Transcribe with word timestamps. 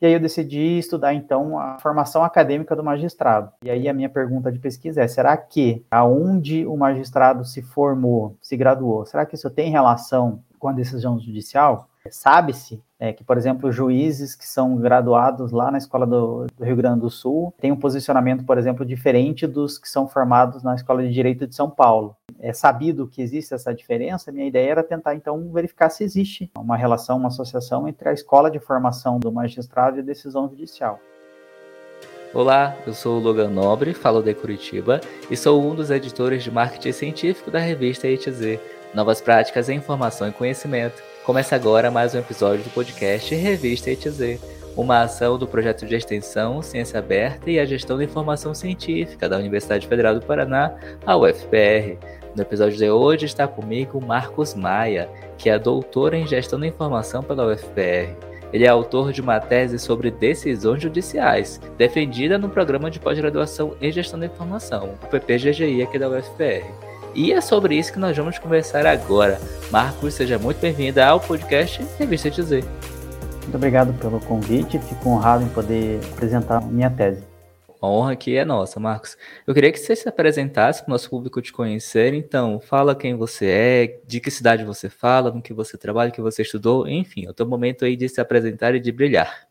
E 0.00 0.06
aí 0.06 0.14
eu 0.14 0.20
decidi 0.20 0.78
estudar 0.78 1.12
então 1.12 1.58
a 1.58 1.78
formação 1.78 2.24
acadêmica 2.24 2.74
do 2.74 2.82
magistrado. 2.82 3.52
E 3.62 3.70
aí 3.70 3.86
a 3.86 3.92
minha 3.92 4.08
pergunta 4.08 4.50
de 4.50 4.58
pesquisa 4.58 5.02
é: 5.02 5.08
será 5.08 5.36
que 5.36 5.84
aonde 5.90 6.64
o 6.64 6.74
magistrado 6.76 7.44
se 7.44 7.60
formou, 7.60 8.36
se 8.40 8.56
graduou, 8.56 9.04
será 9.04 9.26
que 9.26 9.34
isso 9.34 9.50
tem 9.50 9.70
relação 9.70 10.42
com 10.58 10.68
a 10.68 10.72
decisão 10.72 11.20
judicial? 11.20 11.89
Sabe-se 12.08 12.82
é, 12.98 13.12
que, 13.12 13.22
por 13.22 13.36
exemplo, 13.36 13.70
juízes 13.70 14.34
que 14.34 14.46
são 14.46 14.76
graduados 14.76 15.52
lá 15.52 15.70
na 15.70 15.78
Escola 15.78 16.06
do, 16.06 16.46
do, 16.56 16.64
Rio 16.64 16.76
Grande 16.76 17.00
do 17.00 17.10
Sul 17.10 17.52
têm 17.60 17.72
um 17.72 17.76
posicionamento, 17.76 18.44
por 18.44 18.56
exemplo, 18.56 18.86
diferente 18.86 19.46
dos 19.46 19.76
que 19.76 19.88
são 19.88 20.08
formados 20.08 20.62
na 20.62 20.74
Escola 20.74 21.02
de 21.02 21.12
Direito 21.12 21.46
de 21.46 21.54
São 21.54 21.68
Paulo. 21.68 22.16
É 22.38 22.54
sabido 22.54 23.06
que 23.06 23.20
existe 23.20 23.52
essa 23.52 23.74
diferença, 23.74 24.32
minha 24.32 24.46
ideia 24.46 24.70
era 24.70 24.82
tentar, 24.82 25.14
então, 25.14 25.52
verificar 25.52 25.90
se 25.90 26.02
existe 26.02 26.50
uma 26.56 26.76
relação, 26.76 27.18
uma 27.18 27.28
associação 27.28 27.86
entre 27.86 28.08
a 28.08 28.12
escola 28.12 28.50
de 28.50 28.58
formação 28.58 29.18
do 29.18 29.30
magistrado 29.30 29.98
e 29.98 30.00
a 30.00 30.04
decisão 30.04 30.48
judicial. 30.48 30.98
Olá, 32.32 32.76
eu 32.86 32.94
sou 32.94 33.18
o 33.18 33.20
Logan 33.20 33.50
Nobre, 33.50 33.92
falo 33.92 34.22
de 34.22 34.32
Curitiba 34.32 35.00
e 35.28 35.36
sou 35.36 35.60
um 35.60 35.74
dos 35.74 35.90
editores 35.90 36.44
de 36.44 36.50
marketing 36.50 36.92
científico 36.92 37.50
da 37.50 37.58
revista 37.58 38.06
ETZ, 38.06 38.60
Novas 38.94 39.20
Práticas 39.20 39.68
em 39.68 39.76
Informação 39.76 40.28
e 40.28 40.32
Conhecimento 40.32 41.10
Começa 41.24 41.54
agora 41.54 41.90
mais 41.90 42.14
um 42.14 42.18
episódio 42.18 42.64
do 42.64 42.70
podcast 42.70 43.32
Revista 43.34 43.90
ETZ, 43.90 44.40
uma 44.74 45.02
ação 45.02 45.38
do 45.38 45.46
projeto 45.46 45.86
de 45.86 45.94
extensão 45.94 46.62
Ciência 46.62 46.98
Aberta 46.98 47.50
e 47.50 47.60
a 47.60 47.64
Gestão 47.64 47.98
da 47.98 48.02
Informação 48.02 48.54
Científica 48.54 49.28
da 49.28 49.36
Universidade 49.36 49.86
Federal 49.86 50.14
do 50.14 50.24
Paraná, 50.24 50.74
a 51.06 51.16
UFPR. 51.16 51.98
No 52.34 52.42
episódio 52.42 52.78
de 52.78 52.90
hoje 52.90 53.26
está 53.26 53.46
comigo 53.46 54.04
Marcos 54.04 54.54
Maia, 54.54 55.08
que 55.36 55.50
é 55.50 55.58
doutor 55.58 56.14
em 56.14 56.26
Gestão 56.26 56.58
da 56.58 56.66
Informação 56.66 57.22
pela 57.22 57.46
UFPR. 57.46 58.16
Ele 58.52 58.64
é 58.64 58.68
autor 58.68 59.12
de 59.12 59.20
uma 59.20 59.38
tese 59.38 59.78
sobre 59.78 60.10
decisões 60.10 60.82
judiciais, 60.82 61.60
defendida 61.76 62.38
no 62.38 62.48
programa 62.48 62.90
de 62.90 62.98
pós-graduação 62.98 63.76
em 63.80 63.92
Gestão 63.92 64.18
da 64.18 64.26
Informação, 64.26 64.94
o 65.00 65.06
PPGGI 65.06 65.82
aqui 65.82 65.98
da 65.98 66.08
UFPR. 66.08 66.89
E 67.14 67.32
é 67.32 67.40
sobre 67.40 67.76
isso 67.76 67.92
que 67.92 67.98
nós 67.98 68.16
vamos 68.16 68.38
conversar 68.38 68.86
agora. 68.86 69.40
Marcos, 69.70 70.14
seja 70.14 70.38
muito 70.38 70.60
bem-vindo 70.60 71.00
ao 71.00 71.18
podcast 71.18 71.84
Revista 71.98 72.30
TZ. 72.30 72.50
Muito 73.42 73.56
obrigado 73.56 73.92
pelo 73.98 74.20
convite, 74.20 74.78
fico 74.78 75.08
honrado 75.08 75.44
em 75.44 75.48
poder 75.48 76.00
apresentar 76.12 76.60
minha 76.60 76.88
tese. 76.88 77.24
A 77.82 77.86
honra 77.88 78.12
aqui 78.12 78.36
é 78.36 78.44
nossa, 78.44 78.78
Marcos. 78.78 79.16
Eu 79.44 79.54
queria 79.54 79.72
que 79.72 79.78
você 79.78 79.96
se 79.96 80.08
apresentasse 80.08 80.82
para 80.82 80.90
o 80.90 80.92
nosso 80.92 81.10
público 81.10 81.40
te 81.42 81.52
conhecer. 81.52 82.14
Então, 82.14 82.60
fala 82.60 82.94
quem 82.94 83.16
você 83.16 83.46
é, 83.46 84.00
de 84.06 84.20
que 84.20 84.30
cidade 84.30 84.64
você 84.64 84.88
fala, 84.88 85.32
no 85.32 85.42
que 85.42 85.54
você 85.54 85.76
trabalha, 85.78 86.10
o 86.10 86.12
que 86.12 86.20
você 86.20 86.42
estudou, 86.42 86.86
enfim, 86.86 87.26
é 87.26 87.30
o 87.30 87.34
teu 87.34 87.46
momento 87.46 87.84
aí 87.84 87.96
de 87.96 88.08
se 88.08 88.20
apresentar 88.20 88.74
e 88.74 88.80
de 88.80 88.92
brilhar. 88.92 89.49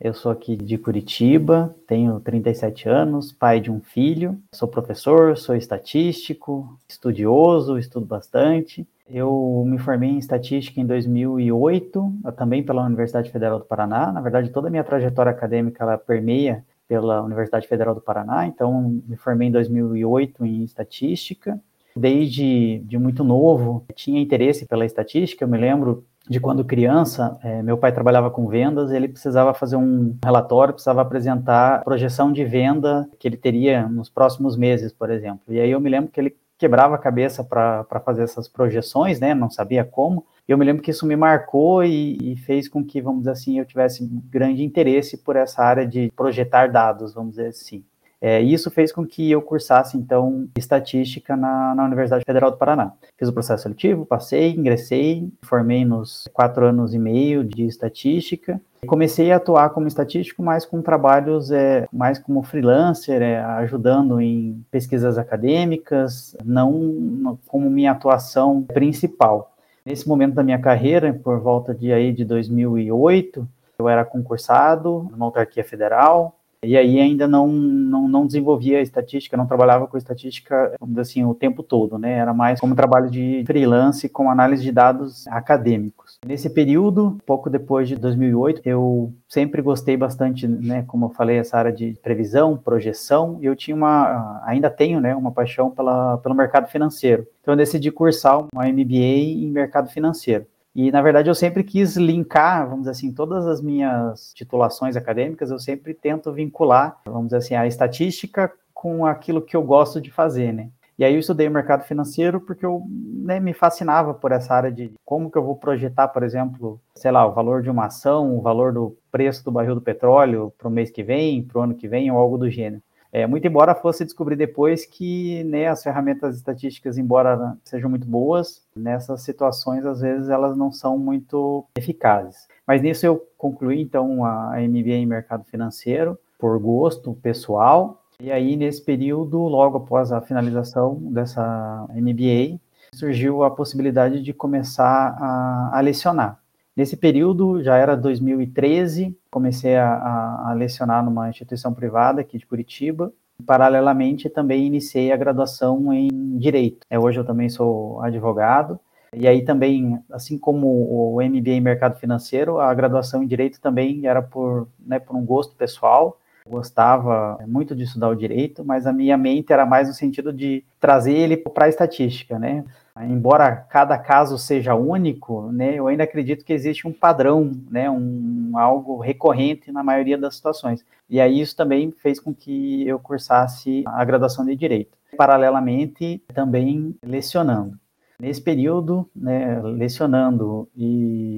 Eu 0.00 0.12
sou 0.12 0.32
aqui 0.32 0.56
de 0.56 0.76
Curitiba, 0.76 1.74
tenho 1.86 2.18
37 2.20 2.88
anos, 2.88 3.32
pai 3.32 3.60
de 3.60 3.70
um 3.70 3.80
filho, 3.80 4.38
sou 4.52 4.66
professor, 4.66 5.36
sou 5.36 5.54
estatístico, 5.54 6.78
estudioso, 6.88 7.78
estudo 7.78 8.04
bastante. 8.04 8.86
Eu 9.08 9.64
me 9.66 9.78
formei 9.78 10.10
em 10.10 10.18
estatística 10.18 10.80
em 10.80 10.86
2008, 10.86 12.12
também 12.36 12.62
pela 12.62 12.84
Universidade 12.84 13.30
Federal 13.30 13.58
do 13.58 13.64
Paraná. 13.64 14.10
Na 14.10 14.20
verdade, 14.20 14.50
toda 14.50 14.68
a 14.68 14.70
minha 14.70 14.84
trajetória 14.84 15.30
acadêmica 15.30 15.84
ela 15.84 15.96
permeia 15.96 16.64
pela 16.88 17.22
Universidade 17.22 17.66
Federal 17.66 17.94
do 17.94 18.00
Paraná, 18.00 18.46
então 18.46 19.00
me 19.06 19.16
formei 19.16 19.48
em 19.48 19.52
2008 19.52 20.44
em 20.44 20.64
estatística. 20.64 21.60
Desde 21.96 22.78
de 22.80 22.98
muito 22.98 23.22
novo, 23.22 23.84
tinha 23.94 24.20
interesse 24.20 24.66
pela 24.66 24.84
estatística. 24.84 25.44
Eu 25.44 25.48
me 25.48 25.56
lembro 25.56 26.04
de 26.28 26.40
quando 26.40 26.64
criança, 26.64 27.38
é, 27.42 27.62
meu 27.62 27.76
pai 27.76 27.92
trabalhava 27.92 28.30
com 28.30 28.48
vendas, 28.48 28.90
ele 28.90 29.08
precisava 29.08 29.52
fazer 29.52 29.76
um 29.76 30.16
relatório, 30.24 30.72
precisava 30.72 31.02
apresentar 31.02 31.76
a 31.76 31.78
projeção 31.80 32.32
de 32.32 32.44
venda 32.44 33.08
que 33.18 33.28
ele 33.28 33.36
teria 33.36 33.86
nos 33.88 34.08
próximos 34.08 34.56
meses, 34.56 34.92
por 34.92 35.10
exemplo. 35.10 35.42
E 35.48 35.60
aí 35.60 35.70
eu 35.70 35.80
me 35.80 35.90
lembro 35.90 36.10
que 36.10 36.18
ele 36.18 36.36
quebrava 36.56 36.94
a 36.94 36.98
cabeça 36.98 37.44
para 37.44 38.00
fazer 38.04 38.22
essas 38.22 38.48
projeções, 38.48 39.20
né? 39.20 39.34
Não 39.34 39.50
sabia 39.50 39.84
como. 39.84 40.24
Eu 40.46 40.56
me 40.56 40.64
lembro 40.64 40.82
que 40.82 40.90
isso 40.90 41.06
me 41.06 41.16
marcou 41.16 41.84
e, 41.84 42.16
e, 42.32 42.36
fez 42.36 42.68
com 42.68 42.84
que, 42.84 43.00
vamos 43.00 43.20
dizer 43.20 43.30
assim, 43.32 43.58
eu 43.58 43.64
tivesse 43.64 44.06
grande 44.30 44.62
interesse 44.62 45.18
por 45.18 45.36
essa 45.36 45.62
área 45.62 45.86
de 45.86 46.10
projetar 46.14 46.70
dados, 46.70 47.12
vamos 47.14 47.32
dizer 47.32 47.48
assim. 47.48 47.84
É, 48.26 48.40
isso 48.40 48.70
fez 48.70 48.90
com 48.90 49.06
que 49.06 49.30
eu 49.30 49.42
cursasse, 49.42 49.98
então, 49.98 50.48
estatística 50.56 51.36
na, 51.36 51.74
na, 51.74 51.84
Universidade 51.84 52.24
Federal 52.24 52.50
do 52.50 52.56
Paraná. 52.56 52.94
Fiz 53.18 53.28
o 53.28 53.34
processo 53.34 53.64
seletivo, 53.64 54.06
passei, 54.06 54.52
ingressei, 54.52 55.30
formei 55.42 55.84
nos 55.84 56.26
quatro 56.32 56.64
anos 56.64 56.94
e 56.94 56.98
meio 56.98 57.44
de 57.44 57.66
estatística. 57.66 58.58
Comecei 58.86 59.30
a 59.30 59.36
atuar 59.36 59.68
como 59.74 59.86
estatístico, 59.86 60.42
mas 60.42 60.64
com 60.64 60.80
trabalhos 60.80 61.50
é, 61.50 61.86
mais 61.92 62.18
como 62.18 62.42
freelancer, 62.42 63.20
é, 63.20 63.40
ajudando 63.44 64.18
em 64.18 64.64
pesquisas 64.70 65.18
acadêmicas, 65.18 66.34
não 66.42 67.38
como 67.46 67.68
minha 67.68 67.92
atuação 67.92 68.62
principal. 68.62 69.54
Nesse 69.84 70.08
momento 70.08 70.32
da 70.32 70.42
minha 70.42 70.58
carreira, 70.58 71.12
por 71.12 71.40
volta 71.40 71.74
de 71.74 71.92
aí 71.92 72.10
de 72.10 72.24
2008, 72.24 73.46
eu 73.78 73.86
era 73.86 74.02
concursado 74.02 75.10
numa 75.10 75.26
autarquia 75.26 75.62
federal, 75.62 76.38
e 76.64 76.76
aí 76.76 77.00
ainda 77.00 77.26
não, 77.28 77.48
não, 77.48 78.08
não 78.08 78.26
desenvolvia 78.26 78.80
estatística, 78.80 79.36
não 79.36 79.46
trabalhava 79.46 79.86
com 79.86 79.96
estatística, 79.96 80.74
assim, 80.98 81.24
o 81.24 81.34
tempo 81.34 81.62
todo, 81.62 81.98
né? 81.98 82.14
Era 82.14 82.32
mais 82.32 82.60
como 82.60 82.74
trabalho 82.74 83.10
de 83.10 83.44
freelance 83.46 84.08
com 84.08 84.30
análise 84.30 84.62
de 84.62 84.72
dados 84.72 85.26
acadêmicos. 85.28 86.18
Nesse 86.26 86.48
período, 86.50 87.18
pouco 87.26 87.50
depois 87.50 87.88
de 87.88 87.96
2008, 87.96 88.62
eu 88.64 89.12
sempre 89.28 89.60
gostei 89.60 89.96
bastante, 89.96 90.46
né, 90.46 90.84
como 90.86 91.06
eu 91.06 91.10
falei, 91.10 91.38
essa 91.38 91.58
área 91.58 91.72
de 91.72 91.98
previsão, 92.02 92.56
projeção, 92.56 93.38
e 93.40 93.46
eu 93.46 93.56
tinha 93.56 93.76
uma, 93.76 94.42
ainda 94.44 94.70
tenho, 94.70 95.00
né, 95.00 95.14
uma 95.14 95.32
paixão 95.32 95.70
pela, 95.70 96.18
pelo 96.18 96.34
mercado 96.34 96.68
financeiro. 96.68 97.26
Então 97.40 97.52
eu 97.52 97.58
decidi 97.58 97.90
cursar 97.90 98.38
uma 98.52 98.66
MBA 98.66 98.94
em 98.94 99.50
mercado 99.50 99.90
financeiro. 99.90 100.46
E, 100.74 100.90
na 100.90 101.00
verdade, 101.00 101.30
eu 101.30 101.34
sempre 101.34 101.62
quis 101.62 101.96
linkar, 101.96 102.64
vamos 102.64 102.80
dizer 102.80 102.90
assim, 102.90 103.12
todas 103.12 103.46
as 103.46 103.60
minhas 103.60 104.32
titulações 104.34 104.96
acadêmicas, 104.96 105.50
eu 105.50 105.58
sempre 105.58 105.94
tento 105.94 106.32
vincular, 106.32 107.00
vamos 107.06 107.26
dizer 107.26 107.36
assim, 107.36 107.54
a 107.54 107.66
estatística 107.66 108.50
com 108.72 109.06
aquilo 109.06 109.40
que 109.40 109.56
eu 109.56 109.62
gosto 109.62 110.00
de 110.00 110.10
fazer, 110.10 110.52
né? 110.52 110.70
E 110.96 111.04
aí 111.04 111.14
eu 111.14 111.20
estudei 111.20 111.48
mercado 111.48 111.82
financeiro 111.84 112.40
porque 112.40 112.64
eu 112.64 112.84
né, 112.88 113.40
me 113.40 113.52
fascinava 113.52 114.14
por 114.14 114.30
essa 114.30 114.54
área 114.54 114.70
de 114.70 114.92
como 115.04 115.30
que 115.30 115.36
eu 115.36 115.42
vou 115.42 115.56
projetar, 115.56 116.06
por 116.08 116.22
exemplo, 116.22 116.80
sei 116.94 117.10
lá, 117.10 117.26
o 117.26 117.32
valor 117.32 117.62
de 117.62 117.70
uma 117.70 117.86
ação, 117.86 118.36
o 118.36 118.40
valor 118.40 118.72
do 118.72 118.96
preço 119.10 119.44
do 119.44 119.50
barril 119.50 119.74
do 119.74 119.80
petróleo 119.80 120.52
para 120.56 120.68
o 120.68 120.70
mês 120.70 120.90
que 120.90 121.02
vem, 121.02 121.42
para 121.42 121.58
o 121.58 121.62
ano 121.62 121.74
que 121.74 121.88
vem, 121.88 122.10
ou 122.12 122.18
algo 122.18 122.38
do 122.38 122.48
gênero. 122.48 122.80
É, 123.14 123.28
muito 123.28 123.46
embora 123.46 123.76
fosse 123.76 124.04
descobrir 124.04 124.34
depois 124.34 124.84
que 124.84 125.44
né, 125.44 125.68
as 125.68 125.84
ferramentas 125.84 126.34
estatísticas, 126.34 126.98
embora 126.98 127.56
sejam 127.62 127.88
muito 127.88 128.04
boas, 128.04 128.66
nessas 128.74 129.22
situações, 129.22 129.86
às 129.86 130.00
vezes, 130.00 130.28
elas 130.28 130.56
não 130.56 130.72
são 130.72 130.98
muito 130.98 131.64
eficazes. 131.78 132.48
Mas 132.66 132.82
nisso 132.82 133.06
eu 133.06 133.24
concluí, 133.38 133.80
então, 133.80 134.24
a 134.24 134.56
MBA 134.58 134.94
em 134.94 135.06
mercado 135.06 135.44
financeiro, 135.44 136.18
por 136.36 136.58
gosto 136.58 137.14
pessoal. 137.14 138.02
E 138.20 138.32
aí, 138.32 138.56
nesse 138.56 138.84
período, 138.84 139.38
logo 139.42 139.76
após 139.76 140.10
a 140.10 140.20
finalização 140.20 140.96
dessa 140.96 141.86
MBA, 141.94 142.58
surgiu 142.92 143.44
a 143.44 143.50
possibilidade 143.50 144.20
de 144.22 144.32
começar 144.32 145.16
a, 145.20 145.78
a 145.78 145.80
lecionar. 145.80 146.40
Nesse 146.76 146.96
período, 146.96 147.62
já 147.62 147.76
era 147.76 147.96
2013, 147.96 149.16
comecei 149.30 149.76
a, 149.76 149.94
a, 149.94 150.50
a, 150.50 150.52
lecionar 150.54 151.04
numa 151.04 151.28
instituição 151.28 151.72
privada 151.72 152.20
aqui 152.20 152.36
de 152.36 152.46
Curitiba. 152.46 153.12
Paralelamente, 153.46 154.28
também 154.28 154.66
iniciei 154.66 155.12
a 155.12 155.16
graduação 155.16 155.92
em 155.92 156.36
Direito. 156.36 156.84
É, 156.90 156.98
hoje 156.98 157.20
eu 157.20 157.24
também 157.24 157.48
sou 157.48 158.00
advogado. 158.02 158.80
E 159.16 159.28
aí 159.28 159.42
também, 159.42 160.00
assim 160.10 160.36
como 160.36 160.66
o 160.66 161.22
MBA 161.22 161.50
em 161.50 161.60
Mercado 161.60 161.96
Financeiro, 162.00 162.58
a 162.58 162.74
graduação 162.74 163.22
em 163.22 163.26
Direito 163.28 163.60
também 163.60 164.06
era 164.06 164.20
por, 164.20 164.68
né, 164.84 164.98
por 164.98 165.14
um 165.14 165.24
gosto 165.24 165.54
pessoal. 165.54 166.18
Gostava 166.46 167.38
muito 167.46 167.74
de 167.74 167.84
estudar 167.84 168.08
o 168.08 168.14
direito, 168.14 168.64
mas 168.64 168.86
a 168.86 168.92
minha 168.92 169.16
mente 169.16 169.52
era 169.52 169.64
mais 169.64 169.88
no 169.88 169.94
sentido 169.94 170.32
de 170.32 170.62
trazer 170.78 171.12
ele 171.12 171.36
para 171.36 171.64
a 171.64 171.68
estatística, 171.68 172.38
né? 172.38 172.64
embora 173.02 173.56
cada 173.56 173.98
caso 173.98 174.38
seja 174.38 174.74
único, 174.74 175.50
né, 175.50 175.74
eu 175.74 175.88
ainda 175.88 176.04
acredito 176.04 176.44
que 176.44 176.52
existe 176.52 176.86
um 176.86 176.92
padrão, 176.92 177.50
né, 177.68 177.90
um 177.90 178.52
algo 178.54 179.00
recorrente 179.00 179.72
na 179.72 179.82
maioria 179.82 180.16
das 180.16 180.36
situações. 180.36 180.84
E 181.10 181.20
aí 181.20 181.40
isso 181.40 181.56
também 181.56 181.90
fez 181.90 182.20
com 182.20 182.32
que 182.32 182.86
eu 182.86 182.98
cursasse 183.00 183.82
a 183.86 184.04
graduação 184.04 184.44
de 184.44 184.54
direito, 184.54 184.96
paralelamente 185.16 186.22
também 186.32 186.94
lecionando. 187.04 187.76
Nesse 188.20 188.40
período, 188.40 189.08
né, 189.14 189.60
lecionando 189.60 190.68
e, 190.76 191.33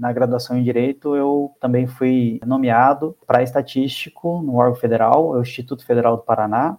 na 0.00 0.12
graduação 0.12 0.56
em 0.56 0.64
Direito, 0.64 1.14
eu 1.14 1.54
também 1.60 1.86
fui 1.86 2.40
nomeado 2.46 3.14
para 3.26 3.42
estatístico 3.42 4.40
no 4.40 4.56
órgão 4.56 4.74
federal, 4.74 5.30
o 5.30 5.40
Instituto 5.42 5.84
Federal 5.84 6.16
do 6.16 6.22
Paraná. 6.22 6.78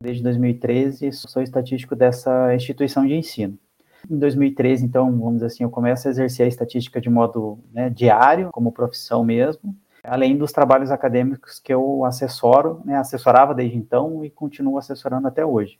Desde 0.00 0.22
2013, 0.22 1.12
sou 1.12 1.42
estatístico 1.42 1.94
dessa 1.94 2.54
instituição 2.54 3.06
de 3.06 3.14
ensino. 3.14 3.58
Em 4.10 4.18
2013, 4.18 4.84
então, 4.84 5.06
vamos 5.12 5.34
dizer 5.34 5.46
assim, 5.46 5.62
eu 5.64 5.70
começo 5.70 6.08
a 6.08 6.10
exercer 6.10 6.46
a 6.46 6.48
estatística 6.48 7.00
de 7.00 7.10
modo 7.10 7.58
né, 7.72 7.90
diário, 7.90 8.50
como 8.50 8.72
profissão 8.72 9.22
mesmo. 9.22 9.76
além 10.02 10.36
dos 10.36 10.50
trabalhos 10.50 10.90
acadêmicos 10.90 11.60
que 11.60 11.72
eu 11.72 12.04
assessoro, 12.04 12.80
né, 12.84 12.96
assessorava 12.96 13.54
desde 13.54 13.76
então 13.76 14.24
e 14.24 14.30
continuo 14.30 14.78
assessorando 14.78 15.28
até 15.28 15.46
hoje. 15.46 15.78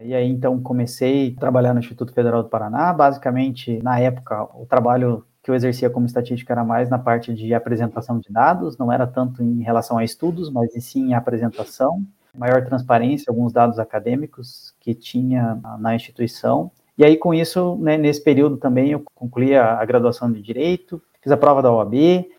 E 0.00 0.14
aí, 0.14 0.26
então, 0.26 0.58
comecei 0.62 1.34
a 1.36 1.40
trabalhar 1.40 1.74
no 1.74 1.80
Instituto 1.80 2.14
Federal 2.14 2.42
do 2.42 2.48
Paraná. 2.48 2.92
Basicamente, 2.94 3.78
na 3.82 3.98
época, 3.98 4.44
o 4.54 4.64
trabalho 4.64 5.26
que 5.42 5.50
eu 5.50 5.54
exercia 5.54 5.90
como 5.90 6.06
estatística 6.06 6.52
era 6.52 6.64
mais 6.64 6.88
na 6.88 6.98
parte 6.98 7.34
de 7.34 7.52
apresentação 7.52 8.18
de 8.18 8.30
dados, 8.30 8.78
não 8.78 8.92
era 8.92 9.06
tanto 9.06 9.42
em 9.42 9.62
relação 9.62 9.98
a 9.98 10.04
estudos, 10.04 10.50
mas 10.50 10.70
sim 10.84 11.08
em 11.08 11.14
apresentação, 11.14 12.02
maior 12.34 12.64
transparência, 12.64 13.28
alguns 13.28 13.52
dados 13.52 13.78
acadêmicos 13.78 14.74
que 14.80 14.94
tinha 14.94 15.60
na 15.78 15.94
instituição. 15.94 16.70
E 16.96 17.04
aí, 17.04 17.16
com 17.16 17.34
isso, 17.34 17.76
né, 17.80 17.96
nesse 17.96 18.22
período 18.22 18.56
também, 18.56 18.90
eu 18.90 19.02
concluí 19.14 19.56
a, 19.56 19.80
a, 19.80 19.84
graduação 19.84 20.30
de 20.30 20.40
Direito, 20.40 21.02
fiz 21.20 21.32
a 21.32 21.36
prova 21.36 21.60
da 21.60 21.72
OAB, 21.72 21.94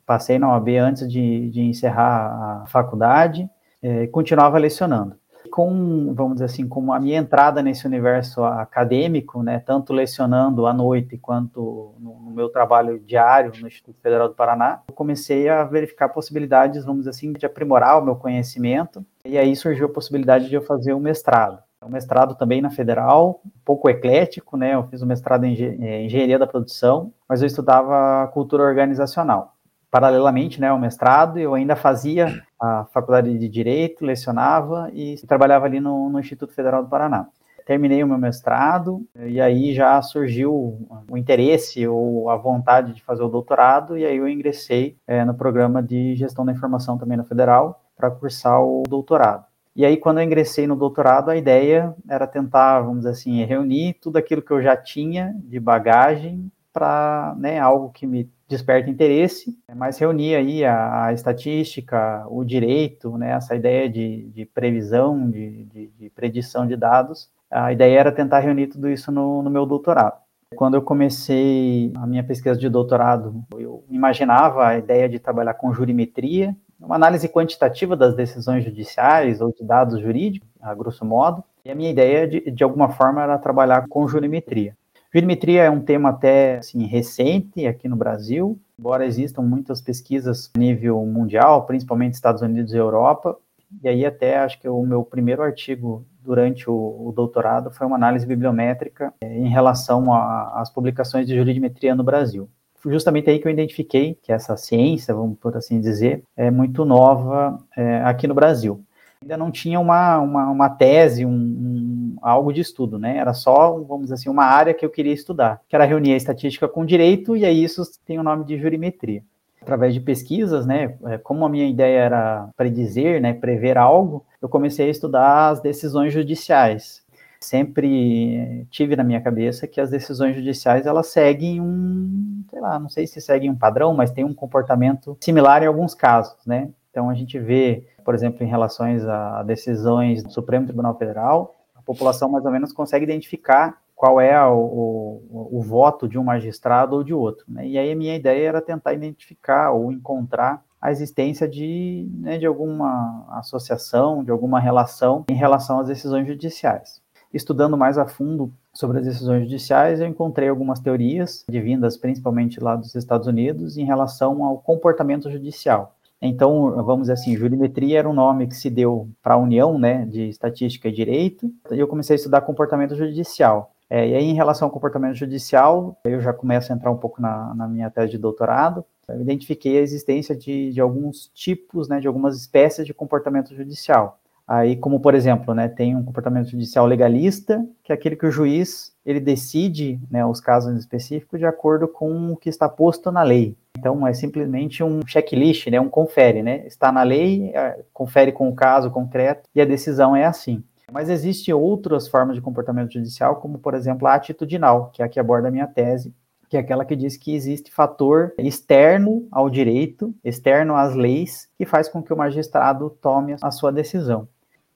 passei 0.06 0.40
na 0.40 0.50
OAB 0.54 0.70
antes 0.78 1.12
de, 1.12 1.50
de 1.50 1.62
encerrar 1.62 2.62
a 2.64 2.66
faculdade, 2.68 3.50
eh, 3.82 4.08
continuava 4.08 4.58
lecionando 4.58 5.16
com, 5.54 6.12
vamos 6.16 6.34
dizer 6.34 6.46
assim, 6.46 6.68
com 6.68 6.92
a 6.92 7.00
minha 7.00 7.20
entrada 7.20 7.62
nesse 7.62 7.86
universo 7.86 8.44
acadêmico, 8.44 9.44
né, 9.44 9.60
tanto 9.60 9.94
lecionando 9.94 10.66
à 10.66 10.74
noite 10.74 11.16
quanto 11.16 11.94
no, 12.00 12.32
meu 12.32 12.50
trabalho 12.50 13.00
diário 13.00 13.52
no 13.62 13.68
Instituto 13.68 14.02
Federal 14.02 14.28
do 14.28 14.34
Paraná, 14.34 14.82
eu 14.88 14.96
comecei 14.96 15.48
a 15.48 15.64
verificar 15.64 16.10
possibilidades, 16.10 16.84
vamos 16.84 17.02
dizer 17.02 17.12
assim, 17.12 17.32
de 17.34 17.46
aprimorar 17.46 18.02
o 18.02 18.04
meu 18.04 18.16
conhecimento, 18.16 19.06
e 19.24 19.38
aí 19.38 19.56
surgiu 19.56 19.86
a 19.86 19.94
possibilidade 19.94 20.50
de 20.50 20.56
eu 20.56 20.64
fazer 20.64 20.96
um 20.96 21.00
mestrado. 21.00 21.60
Um 21.86 21.90
mestrado 21.90 22.34
também 22.34 22.60
na 22.60 22.72
Federal, 22.72 23.40
um 23.46 23.52
pouco 23.64 23.88
eclético, 23.88 24.58
né, 24.58 24.74
eu 24.74 24.88
fiz 24.88 25.04
um 25.04 25.06
mestrado 25.06 25.44
em 25.44 25.54
é, 25.86 26.04
Engenharia 26.04 26.40
da 26.40 26.48
Produção, 26.48 27.14
mas 27.30 27.44
eu 27.44 27.48
estudava 27.48 28.28
cultura 28.34 28.64
organizacional 28.64 29.54
paralelamente 29.94 30.60
né, 30.60 30.70
ao 30.70 30.80
mestrado, 30.80 31.38
eu 31.38 31.54
ainda 31.54 31.76
fazia 31.76 32.42
a 32.60 32.84
faculdade 32.86 33.38
de 33.38 33.48
Direito, 33.48 34.04
lecionava 34.04 34.90
e 34.92 35.16
trabalhava 35.28 35.68
ali 35.68 35.80
no, 35.80 36.10
no 36.10 36.20
Instituto 36.20 36.52
Federal 36.52 36.82
do 36.82 36.90
Paraná. 36.90 37.28
Terminei 37.64 38.04
o 38.04 38.08
meu 38.08 38.18
mestrado 38.18 39.06
e 39.16 39.40
aí 39.40 39.72
já 39.76 40.02
surgiu 40.02 40.80
o 41.08 41.16
interesse 41.16 41.88
ou 41.88 42.28
a 42.28 42.36
vontade 42.36 42.92
de 42.94 43.04
fazer 43.04 43.22
o 43.22 43.30
doutorado 43.30 43.96
e 43.96 44.04
aí 44.04 44.18
eu 44.18 44.28
ingressei 44.28 44.98
é, 45.06 45.24
no 45.24 45.36
programa 45.36 45.82
de 45.84 46.16
Gestão 46.16 46.44
da 46.44 46.52
Informação 46.52 46.98
também 46.98 47.16
na 47.16 47.24
Federal 47.24 47.80
para 47.96 48.10
cursar 48.10 48.64
o 48.64 48.82
doutorado. 48.90 49.46
E 49.76 49.86
aí, 49.86 49.98
quando 49.98 50.20
eu 50.20 50.24
ingressei 50.24 50.66
no 50.66 50.76
doutorado, 50.76 51.30
a 51.30 51.38
ideia 51.38 51.96
era 52.10 52.26
tentar, 52.26 52.82
vamos 52.82 53.00
dizer 53.00 53.10
assim, 53.10 53.44
reunir 53.46 53.94
tudo 54.02 54.18
aquilo 54.18 54.42
que 54.42 54.52
eu 54.52 54.62
já 54.62 54.76
tinha 54.76 55.36
de 55.44 55.60
bagagem 55.60 56.52
para 56.72 57.36
né, 57.38 57.60
algo 57.60 57.92
que 57.92 58.08
me 58.08 58.28
desperta 58.54 58.90
interesse, 58.90 59.58
mas 59.76 59.98
reunir 59.98 60.36
aí 60.36 60.64
a, 60.64 61.06
a 61.06 61.14
estatística, 61.14 62.26
o 62.30 62.44
direito, 62.44 63.18
né, 63.18 63.32
essa 63.32 63.56
ideia 63.56 63.90
de, 63.90 64.30
de 64.30 64.46
previsão, 64.46 65.30
de, 65.30 65.66
de, 65.66 65.88
de, 65.88 66.10
predição 66.12 66.66
de 66.68 66.76
dados, 66.76 67.30
a 67.50 67.74
ideia 67.74 68.00
era 68.00 68.12
tentar 68.12 68.40
reunir 68.40 68.68
tudo 68.68 68.90
isso 68.90 69.12
no, 69.12 69.42
no 69.42 69.50
meu 69.50 69.66
doutorado. 69.66 70.22
Quando 70.56 70.76
eu 70.76 70.82
comecei 70.84 71.92
a 71.96 72.06
minha 72.06 72.24
pesquisa 72.24 72.58
de 72.58 72.70
doutorado, 72.70 73.44
eu 73.58 73.84
imaginava 73.90 74.68
a 74.68 74.78
ideia 74.78 75.10
de 75.10 75.18
trabalhar 75.18 75.56
com 75.56 75.74
jurimetria, 75.74 76.56
uma 76.80 76.96
análise 76.96 77.28
quantitativa 77.28 77.96
das 77.96 78.16
decisões 78.16 78.64
judiciais 78.64 79.42
ou 79.42 79.52
de 79.52 79.64
dados 79.64 80.00
jurídicos, 80.00 80.48
a 80.62 80.76
grosso 80.76 81.04
modo, 81.04 81.44
e 81.66 81.72
a 81.72 81.76
minha 81.76 81.90
ideia, 81.90 82.28
de, 82.28 82.52
de 82.52 82.64
alguma 82.64 82.90
forma, 82.90 83.24
era 83.24 83.38
trabalhar 83.38 83.88
com 83.88 84.08
jurimetria. 84.08 84.76
Jurimetria 85.14 85.62
é 85.62 85.70
um 85.70 85.80
tema 85.80 86.10
até 86.10 86.58
assim, 86.58 86.88
recente 86.88 87.68
aqui 87.68 87.88
no 87.88 87.96
Brasil, 87.96 88.60
embora 88.80 89.06
existam 89.06 89.44
muitas 89.44 89.80
pesquisas 89.80 90.50
a 90.56 90.58
nível 90.58 91.06
mundial, 91.06 91.68
principalmente 91.68 92.16
Estados 92.16 92.42
Unidos 92.42 92.74
e 92.74 92.78
Europa, 92.78 93.38
e 93.84 93.88
aí 93.88 94.04
até 94.08 94.40
acho 94.40 94.60
que 94.60 94.68
o 94.68 94.82
meu 94.82 95.04
primeiro 95.04 95.44
artigo 95.44 96.04
durante 96.20 96.68
o, 96.68 96.74
o 96.74 97.14
doutorado 97.16 97.70
foi 97.70 97.86
uma 97.86 97.96
análise 97.96 98.26
bibliométrica 98.26 99.14
é, 99.22 99.38
em 99.38 99.50
relação 99.50 100.12
às 100.12 100.72
publicações 100.72 101.28
de 101.28 101.36
jurimetria 101.36 101.94
no 101.94 102.04
Brasil. 102.04 102.50
Foi 102.74 102.92
justamente 102.92 103.30
aí 103.30 103.38
que 103.38 103.48
eu 103.48 103.52
identifiquei 103.52 104.16
que 104.16 104.32
essa 104.32 104.58
ciência, 104.58 105.14
vamos 105.14 105.38
por 105.38 105.56
assim 105.56 105.80
dizer, 105.80 106.24
é 106.36 106.50
muito 106.50 106.84
nova 106.86 107.60
é, 107.78 107.98
aqui 108.02 108.26
no 108.26 108.34
Brasil 108.34 108.84
ainda 109.24 109.38
não 109.38 109.52
tinha 109.52 109.80
uma, 109.80 110.20
uma, 110.20 110.52
uma 110.52 110.70
tese, 110.70 111.26
um, 111.26 111.32
um, 111.32 112.16
algo 112.22 112.54
de 112.54 112.62
estudo, 112.62 113.00
né? 113.00 113.18
Era 113.18 113.34
só, 113.34 113.80
vamos 113.80 114.04
dizer 114.04 114.16
assim, 114.16 114.30
uma 114.30 114.46
área 114.46 114.74
que 114.74 114.86
eu 114.86 114.90
queria 114.90 115.14
estudar, 115.14 115.62
que 115.68 115.76
era 115.76 115.86
reunir 115.86 116.14
a 116.14 116.18
estatística 116.18 116.68
com 116.68 116.86
direito, 116.86 117.36
e 117.36 117.46
aí 117.46 117.64
isso 117.64 117.84
tem 118.06 118.20
o 118.20 118.24
nome 118.24 118.46
de 118.46 118.58
jurimetria. 118.58 119.24
Através 119.62 119.94
de 119.94 120.02
pesquisas, 120.02 120.66
né, 120.66 120.96
é, 121.06 121.18
como 121.18 121.46
a 121.46 121.50
minha 121.50 121.68
ideia 121.68 122.00
era 122.00 122.50
predizer, 122.58 123.22
né, 123.22 123.34
prever 123.34 123.78
algo, 123.78 124.26
eu 124.42 124.50
comecei 124.50 124.88
a 124.88 124.92
estudar 124.92 125.50
as 125.50 125.62
decisões 125.62 126.12
judiciais. 126.14 127.02
Sempre 127.40 128.66
tive 128.70 128.96
na 128.96 129.04
minha 129.04 129.20
cabeça 129.20 129.68
que 129.68 129.80
as 129.80 129.90
decisões 129.90 130.36
judiciais 130.36 130.86
elas 130.86 131.08
seguem 131.08 131.60
um, 131.62 132.44
sei 132.50 132.60
lá, 132.60 132.80
não 132.80 132.88
sei 132.90 133.06
se 133.06 133.20
seguem 133.20 133.50
um 133.50 133.56
padrão, 133.56 133.94
mas 133.94 134.12
tem 134.12 134.24
um 134.24 134.34
comportamento 134.34 135.18
similar 135.20 135.64
em 135.64 135.68
alguns 135.68 135.94
casos, 135.94 136.38
né? 136.46 136.70
Então 136.94 137.10
a 137.10 137.16
gente 137.16 137.40
vê 137.40 137.88
por 138.04 138.14
exemplo, 138.14 138.44
em 138.44 138.50
relações 138.50 139.06
a 139.06 139.44
decisões 139.44 140.24
do 140.24 140.32
Supremo 140.32 140.66
Tribunal 140.66 140.98
Federal, 140.98 141.56
a 141.76 141.82
população 141.82 142.30
mais 142.30 142.46
ou 142.46 142.52
menos 142.52 142.72
consegue 142.72 143.04
identificar 143.04 143.82
qual 143.96 144.20
é 144.20 144.38
o, 144.46 144.58
o, 144.58 145.50
o 145.60 145.62
voto 145.62 146.08
de 146.08 146.18
um 146.18 146.24
magistrado 146.24 146.96
ou 146.96 147.04
de 147.04 147.14
outro. 147.14 147.46
Né? 147.48 147.68
E 147.68 147.78
aí 147.78 147.92
a 147.92 147.96
minha 147.96 148.16
ideia 148.16 148.50
era 148.50 148.62
tentar 148.62 148.94
identificar 148.94 149.72
ou 149.72 149.92
encontrar 149.92 150.64
a 150.82 150.92
existência 150.92 151.48
de, 151.48 152.10
né, 152.16 152.38
de 152.38 152.46
alguma 152.46 153.26
associação, 153.40 154.22
de 154.24 154.32
alguma 154.32 154.60
relação 154.60 155.24
em 155.30 155.34
relação 155.34 155.80
às 155.80 155.88
decisões 155.88 156.28
judiciais. 156.28 157.02
Estudando 157.34 157.78
mais 157.78 157.98
a 157.98 158.06
fundo 158.06 158.52
sobre 158.74 159.00
as 159.00 159.06
decisões 159.06 159.44
judiciais, 159.44 160.02
eu 160.02 160.08
encontrei 160.08 160.50
algumas 160.50 160.80
teorias, 160.80 161.46
vindas 161.48 161.96
principalmente 161.96 162.60
lá 162.60 162.76
dos 162.76 162.94
Estados 162.96 163.28
Unidos, 163.28 163.78
em 163.78 163.86
relação 163.86 164.44
ao 164.44 164.58
comportamento 164.58 165.32
judicial. 165.32 165.96
Então, 166.26 166.72
vamos 166.86 167.02
dizer 167.02 167.14
assim, 167.14 167.36
jurimetria 167.36 168.00
era 168.00 168.10
um 168.10 168.14
nome 168.14 168.48
que 168.48 168.56
se 168.56 168.70
deu 168.70 169.10
para 169.22 169.34
a 169.34 169.38
união 169.38 169.78
né, 169.78 170.06
de 170.06 170.30
estatística 170.30 170.88
e 170.88 170.92
direito, 170.92 171.52
e 171.70 171.78
eu 171.78 171.88
comecei 171.88 172.14
a 172.14 172.18
estudar 172.18 172.40
comportamento 172.42 172.96
judicial. 172.96 173.74
É, 173.90 174.08
e 174.08 174.16
aí, 174.16 174.24
em 174.24 174.34
relação 174.34 174.68
ao 174.68 174.72
comportamento 174.72 175.16
judicial, 175.16 176.00
eu 176.06 176.22
já 176.22 176.32
começo 176.32 176.72
a 176.72 176.76
entrar 176.76 176.90
um 176.92 176.98
pouco 176.98 177.22
na, 177.22 177.54
na 177.54 177.68
minha 177.68 177.90
tese 177.90 178.12
de 178.12 178.18
doutorado, 178.18 178.86
eu 179.06 179.20
identifiquei 179.20 179.78
a 179.78 179.82
existência 179.82 180.34
de, 180.34 180.72
de 180.72 180.80
alguns 180.80 181.30
tipos, 181.34 181.90
né, 181.90 182.00
de 182.00 182.08
algumas 182.08 182.38
espécies 182.38 182.86
de 182.86 182.94
comportamento 182.94 183.54
judicial. 183.54 184.18
Aí, 184.48 184.78
como 184.78 185.02
por 185.02 185.16
exemplo, 185.16 185.54
né, 185.54 185.68
tem 185.68 185.94
um 185.94 186.04
comportamento 186.04 186.50
judicial 186.50 186.86
legalista, 186.86 187.66
que 187.84 187.92
é 187.92 187.96
aquele 187.96 188.16
que 188.16 188.26
o 188.26 188.32
juiz 188.32 188.94
ele 189.06 189.20
decide 189.20 190.00
né, 190.10 190.26
os 190.26 190.40
casos 190.40 190.78
específicos 190.78 191.40
de 191.40 191.46
acordo 191.46 191.88
com 191.88 192.32
o 192.32 192.38
que 192.38 192.50
está 192.50 192.70
posto 192.70 193.12
na 193.12 193.24
lei. 193.24 193.58
Então, 193.78 194.08
é 194.08 194.14
simplesmente 194.14 194.84
um 194.84 195.02
checklist, 195.06 195.68
né, 195.68 195.80
um 195.80 195.90
confere, 195.90 196.42
né? 196.42 196.66
Está 196.66 196.92
na 196.92 197.04
lei, 197.04 197.52
é, 197.54 197.84
confere 197.92 198.32
com 198.32 198.48
o 198.48 198.56
caso 198.56 198.92
concreto 198.92 199.50
e 199.54 199.62
a 199.62 199.66
decisão 199.66 200.16
é 200.16 200.26
assim. 200.26 200.64
Mas 200.92 201.10
existem 201.10 201.54
outras 201.54 202.08
formas 202.08 202.36
de 202.36 202.42
comportamento 202.42 202.94
judicial, 202.94 203.38
como, 203.38 203.58
por 203.58 203.74
exemplo, 203.74 204.08
a 204.08 204.14
atitudinal, 204.14 204.92
que 204.94 205.02
é 205.02 205.06
a 205.06 205.10
que 205.10 205.20
aborda 205.20 205.48
a 205.48 205.52
minha 205.52 205.66
tese, 205.66 206.14
que 206.48 206.56
é 206.56 206.60
aquela 206.60 206.86
que 206.86 206.96
diz 206.96 207.18
que 207.18 207.34
existe 207.34 207.72
fator 207.72 208.32
externo 208.38 209.28
ao 209.32 209.50
direito, 209.50 210.14
externo 210.24 210.76
às 210.76 210.94
leis, 210.94 211.50
que 211.58 211.66
faz 211.66 211.90
com 211.90 212.04
que 212.04 212.14
o 212.14 212.18
magistrado 212.18 212.92
tome 213.02 213.36
a 213.42 213.50
sua 213.50 213.72
decisão. 213.72 214.28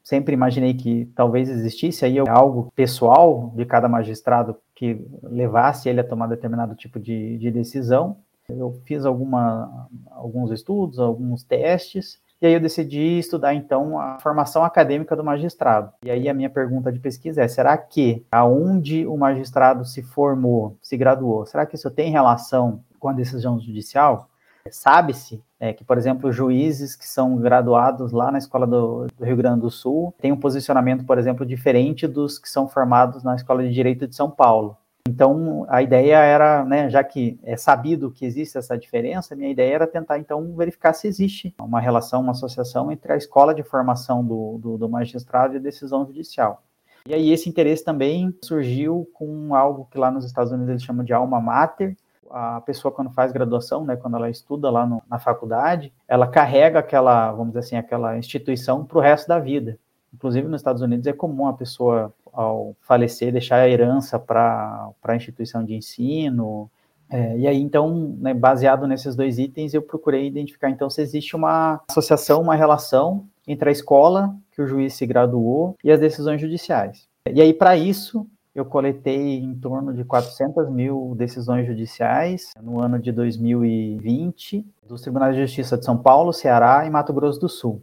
Sempre 0.04 0.34
imaginei 0.34 0.74
que 0.74 1.06
talvez 1.16 1.50
existisse 1.50 2.04
aí 2.04 2.18
algo 2.18 2.72
pessoal 2.76 3.54
de 3.56 3.64
cada 3.64 3.88
magistrado 3.88 4.56
que 4.74 5.06
levasse 5.22 5.88
ele 5.88 6.00
a 6.00 6.04
tomar 6.04 6.28
determinado 6.28 6.74
tipo 6.74 7.00
de, 7.00 7.38
de 7.38 7.52
decisão, 7.52 8.18
eu 8.50 8.82
fiz 8.86 9.06
alguma, 9.06 9.90
alguns 10.12 10.52
estudos, 10.52 11.00
alguns 11.00 11.44
testes, 11.44 12.20
e 12.42 12.46
aí 12.46 12.54
eu 12.54 12.60
decidi 12.60 13.20
estudar 13.20 13.54
então 13.54 14.00
a 14.00 14.20
formação 14.22 14.64
acadêmica 14.64 15.16
do 15.16 15.24
magistrado. 15.24 15.92
E 16.06 16.12
aí 16.12 16.30
a 16.30 16.34
minha 16.34 16.50
pergunta 16.50 16.92
de 16.92 17.00
pesquisa 17.00 17.42
é: 17.42 17.48
será 17.48 17.78
que 17.78 18.26
aonde 18.32 19.06
o 19.06 19.18
magistrado 19.18 19.84
se 19.84 20.02
formou, 20.02 20.78
se 20.82 20.96
graduou, 20.96 21.46
será 21.46 21.66
que 21.66 21.76
isso 21.76 21.90
tem 21.92 22.12
relação 22.12 22.84
com 23.00 23.10
a 23.10 23.14
decisão 23.14 23.60
judicial? 23.60 24.30
Sabe-se 24.70 25.42
é, 25.60 25.74
que, 25.74 25.84
por 25.84 25.98
exemplo, 25.98 26.32
juízes 26.32 26.96
que 26.96 27.08
são 27.08 27.38
graduados 27.38 28.12
lá 28.12 28.32
na 28.32 28.38
Escola 28.38 28.68
do, 28.68 29.08
do, 29.18 29.26
Rio 29.26 29.38
Grande 29.38 29.62
do 29.62 29.72
Sul 29.72 30.14
têm 30.20 30.32
um 30.32 30.40
posicionamento, 30.40 31.06
por 31.06 31.18
exemplo, 31.18 31.46
diferente 31.46 32.06
dos 32.06 32.38
que 32.38 32.50
são 32.50 32.68
formados 32.68 33.24
na 33.24 33.36
Escola 33.36 33.64
de 33.64 33.74
Direito 33.74 34.08
de 34.08 34.16
São 34.16 34.30
Paulo. 34.30 34.78
Então, 35.08 35.66
a 35.70 35.82
ideia 35.82 36.18
era, 36.18 36.66
né, 36.66 36.90
já 36.90 37.02
que 37.02 37.40
é 37.42 37.56
sabido 37.56 38.12
que 38.12 38.26
existe 38.26 38.58
essa 38.58 38.78
diferença, 38.78 39.36
minha 39.38 39.50
ideia 39.50 39.76
era 39.76 39.88
tentar, 39.88 40.20
então, 40.20 40.54
verificar 40.54 40.92
se 40.92 41.08
existe 41.08 41.56
uma 41.62 41.80
relação, 41.80 42.22
uma 42.22 42.32
associação 42.32 42.92
entre 42.92 43.14
a 43.14 43.16
escola 43.16 43.56
de 43.56 43.64
formação 43.64 44.24
do, 44.24 44.58
do, 44.58 44.78
do 44.78 44.90
magistrado 44.90 45.54
e 45.54 45.58
a 45.58 45.62
decisão 45.62 46.06
judicial. 46.06 46.62
E 47.08 47.14
aí 47.14 47.32
esse 47.32 47.48
interesse 47.48 47.86
também 47.86 48.38
surgiu 48.44 49.10
com 49.14 49.56
algo 49.56 49.88
que 49.90 49.98
lá 49.98 50.12
nos 50.12 50.26
Estados 50.26 50.52
Unidos 50.52 50.70
eles 50.70 50.84
chamam 50.84 51.06
de 51.06 51.14
alma 51.14 51.40
mater, 51.40 51.96
a 52.30 52.60
pessoa 52.60 52.92
quando 52.92 53.10
faz 53.12 53.32
graduação, 53.32 53.86
né, 53.86 53.96
quando 53.96 54.18
ela 54.18 54.30
estuda 54.30 54.70
lá 54.70 54.86
no, 54.86 55.02
na 55.10 55.18
faculdade, 55.18 55.94
ela 56.06 56.28
carrega 56.28 56.80
aquela, 56.80 57.32
vamos 57.32 57.54
dizer 57.54 57.60
assim, 57.60 57.76
aquela 57.78 58.18
instituição 58.18 58.84
para 58.84 58.98
o 58.98 59.02
resto 59.02 59.30
da 59.30 59.40
vida. 59.40 59.80
Inclusive 60.14 60.50
nos 60.50 60.60
Estados 60.60 60.82
Unidos 60.82 61.08
é 61.08 61.14
comum 61.14 61.48
a 61.48 61.54
pessoa 61.54 62.14
ao 62.38 62.76
falecer 62.82 63.32
deixar 63.32 63.58
a 63.58 63.68
herança 63.68 64.20
para 64.20 64.92
a 65.04 65.16
instituição 65.16 65.66
de 65.66 65.74
ensino. 65.74 66.70
É, 67.10 67.36
e 67.36 67.48
aí 67.48 67.60
então, 67.60 68.16
né, 68.20 68.32
baseado 68.32 68.86
nesses 68.86 69.16
dois 69.16 69.40
itens, 69.40 69.74
eu 69.74 69.82
procurei 69.82 70.28
identificar 70.28 70.70
então 70.70 70.88
se 70.88 71.02
existe 71.02 71.36
uma 71.36 71.82
associação, 71.90 72.42
uma 72.42 72.54
relação 72.54 73.26
entre 73.48 73.70
a 73.70 73.72
escola 73.72 74.36
que 74.52 74.62
o 74.62 74.68
juiz 74.68 74.94
se 74.94 75.06
graduou 75.08 75.76
e 75.84 75.92
as 75.92 76.00
decisões 76.00 76.40
judiciais. 76.40 77.08
E 77.28 77.42
aí 77.42 77.54
para 77.54 77.76
isso 77.76 78.28
eu 78.54 78.66
coletei 78.66 79.40
em 79.40 79.56
torno 79.56 79.92
de 79.94 80.04
400 80.04 80.70
mil 80.70 81.16
decisões 81.18 81.66
judiciais 81.66 82.54
no 82.62 82.80
ano 82.80 83.00
de 83.00 83.12
2020 83.12 84.64
dos 84.88 85.02
Tribunais 85.02 85.36
de 85.36 85.42
Justiça 85.42 85.78
de 85.78 85.86
São 85.86 85.98
Paulo, 85.98 86.32
Ceará 86.32 86.86
e 86.86 86.90
Mato 86.90 87.14
Grosso 87.14 87.40
do 87.40 87.50
Sul. 87.50 87.82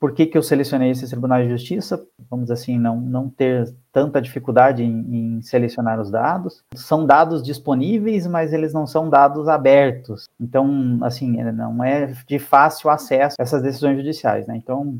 Por 0.00 0.14
que, 0.14 0.24
que 0.24 0.38
eu 0.38 0.42
selecionei 0.42 0.90
esses 0.90 1.10
tribunais 1.10 1.44
de 1.44 1.50
justiça? 1.50 2.02
Vamos 2.30 2.50
assim, 2.50 2.78
não, 2.78 2.98
não 2.98 3.28
ter 3.28 3.70
tanta 3.92 4.20
dificuldade 4.20 4.82
em, 4.82 5.36
em, 5.36 5.42
selecionar 5.42 6.00
os 6.00 6.10
dados. 6.10 6.64
São 6.74 7.04
dados 7.04 7.42
disponíveis, 7.42 8.26
mas 8.26 8.54
eles 8.54 8.72
não 8.72 8.86
são 8.86 9.10
dados 9.10 9.46
abertos. 9.46 10.26
Então, 10.40 10.98
assim, 11.02 11.42
não 11.52 11.84
é 11.84 12.14
de 12.26 12.38
fácil 12.38 12.88
acesso 12.88 13.36
essas 13.38 13.62
decisões 13.62 13.98
judiciais. 13.98 14.46
Né? 14.46 14.56
Então, 14.56 14.98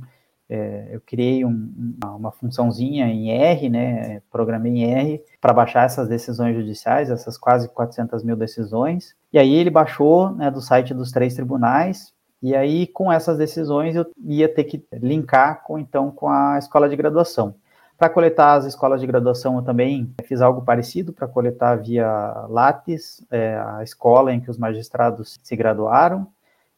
é, 0.51 0.89
eu 0.91 1.01
criei 1.01 1.45
um, 1.45 1.97
uma, 2.03 2.15
uma, 2.17 2.33
funçãozinha 2.33 3.07
em 3.07 3.31
R, 3.31 3.71
né, 3.71 4.21
programei 4.33 4.73
em 4.73 4.83
R 4.83 5.25
para 5.41 5.53
baixar 5.53 5.85
essas 5.85 6.09
decisões 6.09 6.57
judiciais, 6.57 7.09
essas 7.09 7.39
quase 7.39 7.69
400 7.69 8.25
mil 8.25 8.35
decisões, 8.35 9.15
e 9.33 9.39
aí 9.39 9.55
ele 9.55 9.71
baixou 9.71 10.31
né, 10.33 10.51
do 10.51 10.61
site 10.61 10.93
dos 10.93 11.13
três 11.13 11.35
tribunais, 11.35 12.13
e 12.43 12.55
aí 12.55 12.87
com 12.87 13.13
essas 13.13 13.37
decisões 13.37 13.97
eu 13.97 14.07
ia 14.25 14.49
ter 14.49 14.65
que 14.65 14.85
linkar 14.93 15.63
com 15.63 15.79
então 15.79 16.11
com 16.11 16.29
a 16.29 16.59
escola 16.59 16.89
de 16.89 16.97
graduação. 16.97 17.55
Para 18.01 18.09
coletar 18.09 18.55
as 18.55 18.65
escolas 18.65 18.99
de 18.99 19.07
graduação, 19.07 19.57
eu 19.57 19.63
também 19.63 20.15
fiz 20.25 20.41
algo 20.41 20.63
parecido 20.63 21.13
para 21.13 21.29
coletar 21.29 21.77
via 21.77 22.09
Lattes, 22.49 23.23
é, 23.31 23.63
a 23.63 23.83
escola 23.83 24.33
em 24.33 24.41
que 24.41 24.51
os 24.51 24.57
magistrados 24.57 25.39
se 25.43 25.55
graduaram. 25.55 26.27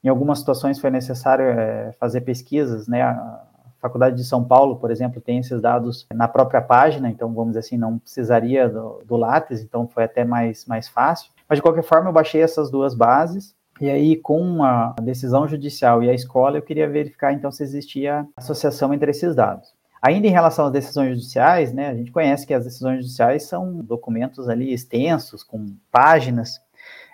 Em 0.02 0.08
algumas 0.08 0.40
situações 0.40 0.80
foi 0.80 0.90
necessário 0.90 1.44
é, 1.44 1.92
fazer 1.92 2.22
pesquisas, 2.22 2.88
né? 2.88 3.04
Faculdade 3.80 4.16
de 4.16 4.24
São 4.24 4.42
Paulo, 4.42 4.76
por 4.76 4.90
exemplo, 4.90 5.20
tem 5.20 5.38
esses 5.38 5.60
dados 5.60 6.08
na 6.12 6.26
própria 6.26 6.60
página, 6.60 7.08
então 7.08 7.32
vamos 7.32 7.50
dizer 7.50 7.60
assim, 7.60 7.76
não 7.76 7.98
precisaria 7.98 8.68
do, 8.68 9.00
do 9.04 9.16
Lattes, 9.16 9.60
então 9.60 9.86
foi 9.86 10.02
até 10.02 10.24
mais, 10.24 10.66
mais 10.66 10.88
fácil. 10.88 11.30
Mas 11.48 11.58
de 11.58 11.62
qualquer 11.62 11.84
forma, 11.84 12.08
eu 12.08 12.12
baixei 12.12 12.42
essas 12.42 12.68
duas 12.68 12.96
bases 12.96 13.54
e 13.80 13.90
aí, 13.90 14.16
com 14.16 14.62
a 14.62 14.94
decisão 15.02 15.48
judicial 15.48 16.02
e 16.02 16.10
a 16.10 16.14
escola, 16.14 16.58
eu 16.58 16.62
queria 16.62 16.88
verificar 16.88 17.32
então 17.32 17.50
se 17.50 17.62
existia 17.62 18.26
associação 18.36 18.92
entre 18.92 19.10
esses 19.10 19.34
dados. 19.34 19.72
Ainda 20.00 20.26
em 20.26 20.30
relação 20.30 20.66
às 20.66 20.72
decisões 20.72 21.10
judiciais, 21.10 21.72
né, 21.72 21.88
a 21.88 21.94
gente 21.94 22.10
conhece 22.10 22.46
que 22.46 22.52
as 22.52 22.64
decisões 22.64 23.02
judiciais 23.02 23.44
são 23.44 23.76
documentos 23.76 24.48
ali 24.48 24.72
extensos, 24.72 25.44
com 25.44 25.76
páginas. 25.92 26.60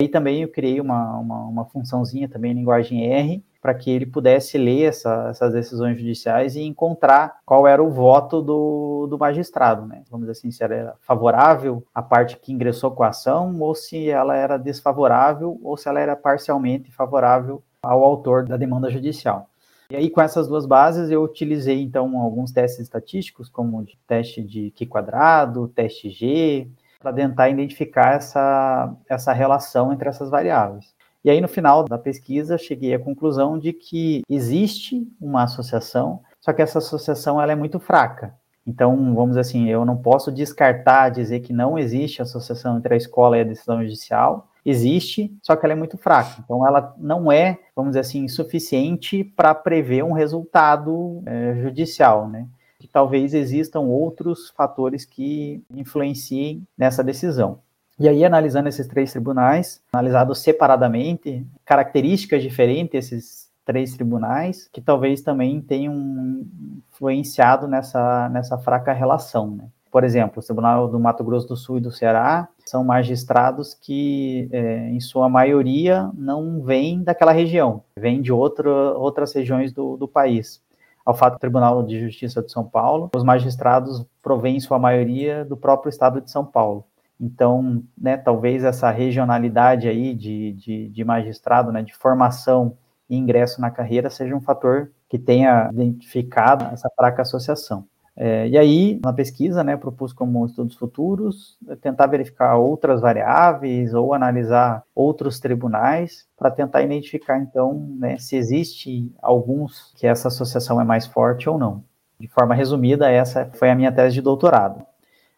E 0.00 0.08
também 0.08 0.42
eu 0.42 0.48
criei 0.48 0.80
uma, 0.80 1.18
uma, 1.18 1.44
uma 1.44 1.64
funçãozinha 1.66 2.28
também 2.28 2.52
em 2.52 2.54
linguagem 2.54 3.04
R, 3.12 3.44
para 3.60 3.74
que 3.74 3.90
ele 3.90 4.06
pudesse 4.06 4.56
ler 4.56 4.84
essa, 4.84 5.28
essas 5.30 5.52
decisões 5.52 5.98
judiciais 5.98 6.54
e 6.56 6.62
encontrar 6.62 7.38
qual 7.44 7.66
era 7.66 7.82
o 7.82 7.90
voto 7.90 8.40
do, 8.40 9.06
do 9.08 9.18
magistrado, 9.18 9.86
né? 9.86 10.02
Vamos 10.10 10.26
dizer 10.26 10.38
assim, 10.38 10.50
se 10.50 10.62
era 10.62 10.94
favorável 11.00 11.84
à 11.94 12.02
parte 12.02 12.36
que 12.36 12.52
ingressou 12.52 12.90
com 12.92 13.02
a 13.02 13.08
ação, 13.08 13.58
ou 13.60 13.74
se 13.74 14.08
ela 14.08 14.36
era 14.36 14.56
desfavorável, 14.56 15.58
ou 15.62 15.76
se 15.76 15.88
ela 15.88 16.00
era 16.00 16.14
parcialmente 16.14 16.92
favorável 16.92 17.62
ao 17.82 18.04
autor 18.04 18.44
da 18.44 18.56
demanda 18.56 18.90
judicial. 18.90 19.48
E 19.90 19.96
aí, 19.96 20.10
com 20.10 20.20
essas 20.20 20.46
duas 20.46 20.66
bases, 20.66 21.10
eu 21.10 21.22
utilizei, 21.22 21.80
então, 21.80 22.20
alguns 22.20 22.52
testes 22.52 22.80
estatísticos, 22.80 23.48
como 23.48 23.80
o 23.80 23.86
teste 24.06 24.42
de 24.42 24.70
Q 24.72 24.86
quadrado, 24.86 25.66
teste 25.68 26.10
G, 26.10 26.68
para 27.00 27.12
tentar 27.12 27.48
identificar 27.48 28.16
essa, 28.16 28.94
essa 29.08 29.32
relação 29.32 29.92
entre 29.92 30.08
essas 30.08 30.28
variáveis. 30.28 30.94
E 31.28 31.30
aí, 31.30 31.42
no 31.42 31.46
final 31.46 31.84
da 31.84 31.98
pesquisa, 31.98 32.56
cheguei 32.56 32.94
à 32.94 32.98
conclusão 32.98 33.58
de 33.58 33.70
que 33.74 34.22
existe 34.30 35.06
uma 35.20 35.42
associação, 35.42 36.22
só 36.40 36.54
que 36.54 36.62
essa 36.62 36.78
associação 36.78 37.38
ela 37.38 37.52
é 37.52 37.54
muito 37.54 37.78
fraca. 37.78 38.34
Então, 38.66 38.96
vamos 39.14 39.32
dizer 39.36 39.40
assim, 39.40 39.68
eu 39.68 39.84
não 39.84 39.98
posso 39.98 40.32
descartar, 40.32 41.10
dizer 41.10 41.40
que 41.40 41.52
não 41.52 41.78
existe 41.78 42.22
associação 42.22 42.78
entre 42.78 42.94
a 42.94 42.96
escola 42.96 43.36
e 43.36 43.42
a 43.42 43.44
decisão 43.44 43.82
judicial. 43.82 44.48
Existe, 44.64 45.30
só 45.42 45.54
que 45.54 45.66
ela 45.66 45.74
é 45.74 45.76
muito 45.76 45.98
fraca. 45.98 46.42
Então, 46.42 46.66
ela 46.66 46.94
não 46.96 47.30
é, 47.30 47.58
vamos 47.76 47.90
dizer 47.90 48.00
assim, 48.00 48.26
suficiente 48.26 49.22
para 49.22 49.54
prever 49.54 50.02
um 50.02 50.12
resultado 50.12 51.22
é, 51.26 51.56
judicial, 51.60 52.26
né? 52.26 52.48
Que 52.78 52.88
talvez 52.88 53.34
existam 53.34 53.80
outros 53.80 54.48
fatores 54.56 55.04
que 55.04 55.62
influenciem 55.74 56.66
nessa 56.74 57.04
decisão. 57.04 57.60
E 57.98 58.08
aí, 58.08 58.24
analisando 58.24 58.68
esses 58.68 58.86
três 58.86 59.10
tribunais, 59.10 59.82
analisados 59.92 60.38
separadamente, 60.38 61.44
características 61.64 62.42
diferentes 62.42 62.94
esses 62.94 63.48
três 63.64 63.92
tribunais, 63.94 64.68
que 64.72 64.80
talvez 64.80 65.20
também 65.20 65.60
tenham 65.60 66.46
influenciado 66.90 67.66
nessa, 67.66 68.28
nessa 68.30 68.56
fraca 68.56 68.92
relação. 68.92 69.50
Né? 69.50 69.64
Por 69.90 70.04
exemplo, 70.04 70.40
o 70.40 70.44
Tribunal 70.44 70.88
do 70.88 71.00
Mato 71.00 71.24
Grosso 71.24 71.48
do 71.48 71.56
Sul 71.56 71.78
e 71.78 71.80
do 71.80 71.90
Ceará 71.90 72.48
são 72.64 72.84
magistrados 72.84 73.74
que, 73.74 74.48
é, 74.52 74.88
em 74.90 75.00
sua 75.00 75.28
maioria, 75.28 76.10
não 76.14 76.62
vêm 76.62 77.02
daquela 77.02 77.32
região, 77.32 77.82
vêm 77.98 78.22
de 78.22 78.32
outra, 78.32 78.70
outras 78.70 79.34
regiões 79.34 79.72
do, 79.72 79.96
do 79.96 80.06
país. 80.06 80.62
Ao 81.04 81.14
fato 81.14 81.34
do 81.34 81.40
Tribunal 81.40 81.82
de 81.82 81.98
Justiça 82.00 82.42
de 82.42 82.52
São 82.52 82.64
Paulo, 82.64 83.10
os 83.16 83.24
magistrados 83.24 84.04
provêm, 84.22 84.56
em 84.56 84.60
sua 84.60 84.78
maioria, 84.78 85.44
do 85.44 85.56
próprio 85.56 85.90
estado 85.90 86.20
de 86.20 86.30
São 86.30 86.44
Paulo. 86.44 86.84
Então, 87.20 87.82
né, 87.96 88.16
talvez 88.16 88.62
essa 88.62 88.90
regionalidade 88.90 89.88
aí 89.88 90.14
de, 90.14 90.52
de, 90.52 90.88
de 90.88 91.04
magistrado, 91.04 91.72
né, 91.72 91.82
de 91.82 91.94
formação 91.94 92.76
e 93.10 93.16
ingresso 93.16 93.60
na 93.60 93.70
carreira 93.70 94.08
seja 94.10 94.36
um 94.36 94.40
fator 94.40 94.92
que 95.08 95.18
tenha 95.18 95.68
identificado 95.72 96.66
essa 96.66 96.88
fraca 96.96 97.22
associação. 97.22 97.86
É, 98.20 98.48
e 98.48 98.58
aí, 98.58 99.00
na 99.00 99.12
pesquisa, 99.12 99.62
né, 99.62 99.76
propus 99.76 100.12
como 100.12 100.44
estudos 100.44 100.74
futuros, 100.74 101.56
tentar 101.80 102.08
verificar 102.08 102.56
outras 102.56 103.00
variáveis 103.00 103.94
ou 103.94 104.12
analisar 104.12 104.82
outros 104.92 105.38
tribunais 105.38 106.26
para 106.36 106.50
tentar 106.50 106.82
identificar, 106.82 107.38
então, 107.38 107.74
né, 107.96 108.18
se 108.18 108.36
existe 108.36 109.12
alguns 109.22 109.92
que 109.96 110.04
essa 110.04 110.26
associação 110.26 110.80
é 110.80 110.84
mais 110.84 111.06
forte 111.06 111.48
ou 111.48 111.56
não. 111.56 111.84
De 112.18 112.26
forma 112.26 112.56
resumida, 112.56 113.08
essa 113.08 113.48
foi 113.54 113.70
a 113.70 113.74
minha 113.76 113.92
tese 113.92 114.14
de 114.14 114.20
doutorado. 114.20 114.84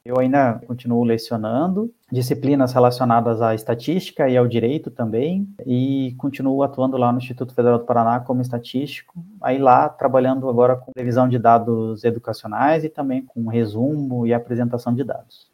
Eu 0.05 0.19
ainda 0.19 0.55
continuo 0.67 1.05
lecionando 1.05 1.93
disciplinas 2.11 2.73
relacionadas 2.73 3.43
à 3.43 3.55
estatística 3.55 4.29
e 4.29 4.37
ao 4.37 4.47
direito 4.47 4.91
também, 4.91 5.47
e 5.67 6.15
continuo 6.17 6.63
atuando 6.63 6.97
lá 6.97 7.13
no 7.13 7.19
Instituto 7.19 7.55
Federal 7.55 7.79
do 7.79 7.85
Paraná 7.85 8.19
como 8.19 8.41
estatístico, 8.41 9.23
aí 9.43 9.59
lá 9.59 9.89
trabalhando 9.89 10.49
agora 10.49 10.75
com 10.75 10.91
revisão 10.97 11.29
de 11.29 11.39
dados 11.39 12.03
educacionais 12.03 12.83
e 12.83 12.89
também 12.89 13.23
com 13.23 13.47
resumo 13.47 14.27
e 14.27 14.33
apresentação 14.33 14.95
de 14.95 15.05
dados. 15.05 15.51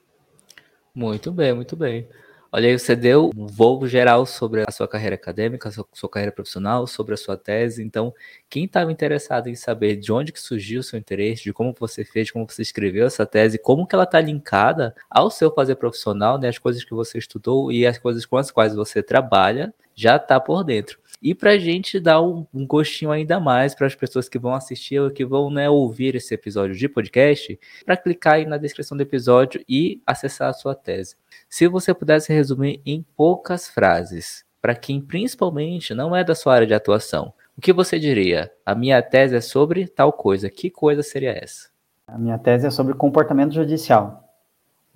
Muito 0.94 1.32
bem, 1.32 1.52
muito 1.52 1.76
bem. 1.76 2.08
Olha 2.56 2.70
aí, 2.70 2.78
você 2.78 2.96
deu 2.96 3.30
um 3.36 3.46
voo 3.46 3.86
geral 3.86 4.24
sobre 4.24 4.64
a 4.66 4.70
sua 4.72 4.88
carreira 4.88 5.14
acadêmica, 5.14 5.70
sua, 5.70 5.86
sua 5.92 6.08
carreira 6.08 6.32
profissional, 6.32 6.86
sobre 6.86 7.12
a 7.12 7.16
sua 7.18 7.36
tese. 7.36 7.84
Então, 7.84 8.14
quem 8.48 8.64
estava 8.64 8.90
interessado 8.90 9.48
em 9.48 9.54
saber 9.54 9.96
de 9.96 10.10
onde 10.10 10.32
que 10.32 10.40
surgiu 10.40 10.80
o 10.80 10.82
seu 10.82 10.98
interesse, 10.98 11.42
de 11.42 11.52
como 11.52 11.74
você 11.78 12.02
fez, 12.02 12.30
como 12.30 12.46
você 12.48 12.62
escreveu 12.62 13.06
essa 13.06 13.26
tese, 13.26 13.58
como 13.58 13.86
que 13.86 13.94
ela 13.94 14.04
está 14.04 14.18
linkada 14.22 14.94
ao 15.10 15.30
seu 15.30 15.52
fazer 15.52 15.74
profissional, 15.74 16.38
né, 16.38 16.48
as 16.48 16.56
coisas 16.56 16.82
que 16.82 16.94
você 16.94 17.18
estudou 17.18 17.70
e 17.70 17.86
as 17.86 17.98
coisas 17.98 18.24
com 18.24 18.38
as 18.38 18.50
quais 18.50 18.74
você 18.74 19.02
trabalha, 19.02 19.74
já 19.94 20.16
está 20.16 20.40
por 20.40 20.64
dentro. 20.64 20.98
E 21.26 21.34
para 21.34 21.50
a 21.50 21.58
gente 21.58 21.98
dar 21.98 22.22
um, 22.22 22.46
um, 22.54 22.64
gostinho 22.64 23.10
ainda 23.10 23.40
mais 23.40 23.74
para 23.74 23.88
as 23.88 23.96
pessoas 23.96 24.28
que 24.28 24.38
vão 24.38 24.54
assistir 24.54 25.00
ou 25.00 25.10
que 25.10 25.24
vão 25.24 25.50
né, 25.50 25.68
ouvir 25.68 26.14
esse 26.14 26.32
episódio 26.32 26.76
de 26.76 26.88
podcast, 26.88 27.58
para 27.84 27.96
clicar 27.96 28.34
aí 28.34 28.46
na 28.46 28.56
descrição 28.56 28.96
do 28.96 29.00
episódio 29.00 29.60
e 29.68 30.00
acessar 30.06 30.50
a 30.50 30.52
sua 30.52 30.72
tese. 30.72 31.16
Se 31.48 31.66
você 31.66 31.92
pudesse 31.92 32.32
resumir 32.32 32.80
em 32.86 33.04
poucas 33.16 33.68
frases, 33.68 34.44
para 34.62 34.76
quem 34.76 35.00
principalmente 35.00 35.94
não 35.94 36.14
é 36.14 36.22
da 36.22 36.32
sua 36.32 36.54
área 36.54 36.66
de 36.68 36.74
atuação, 36.74 37.34
o 37.58 37.60
que 37.60 37.72
você 37.72 37.98
diria? 37.98 38.48
A 38.64 38.72
minha 38.76 39.02
tese 39.02 39.34
é 39.34 39.40
sobre 39.40 39.88
tal 39.88 40.12
coisa. 40.12 40.48
Que 40.48 40.70
coisa 40.70 41.02
seria 41.02 41.32
essa? 41.32 41.70
A 42.06 42.16
minha 42.16 42.38
tese 42.38 42.68
é 42.68 42.70
sobre 42.70 42.94
comportamento 42.94 43.52
judicial. 43.52 44.25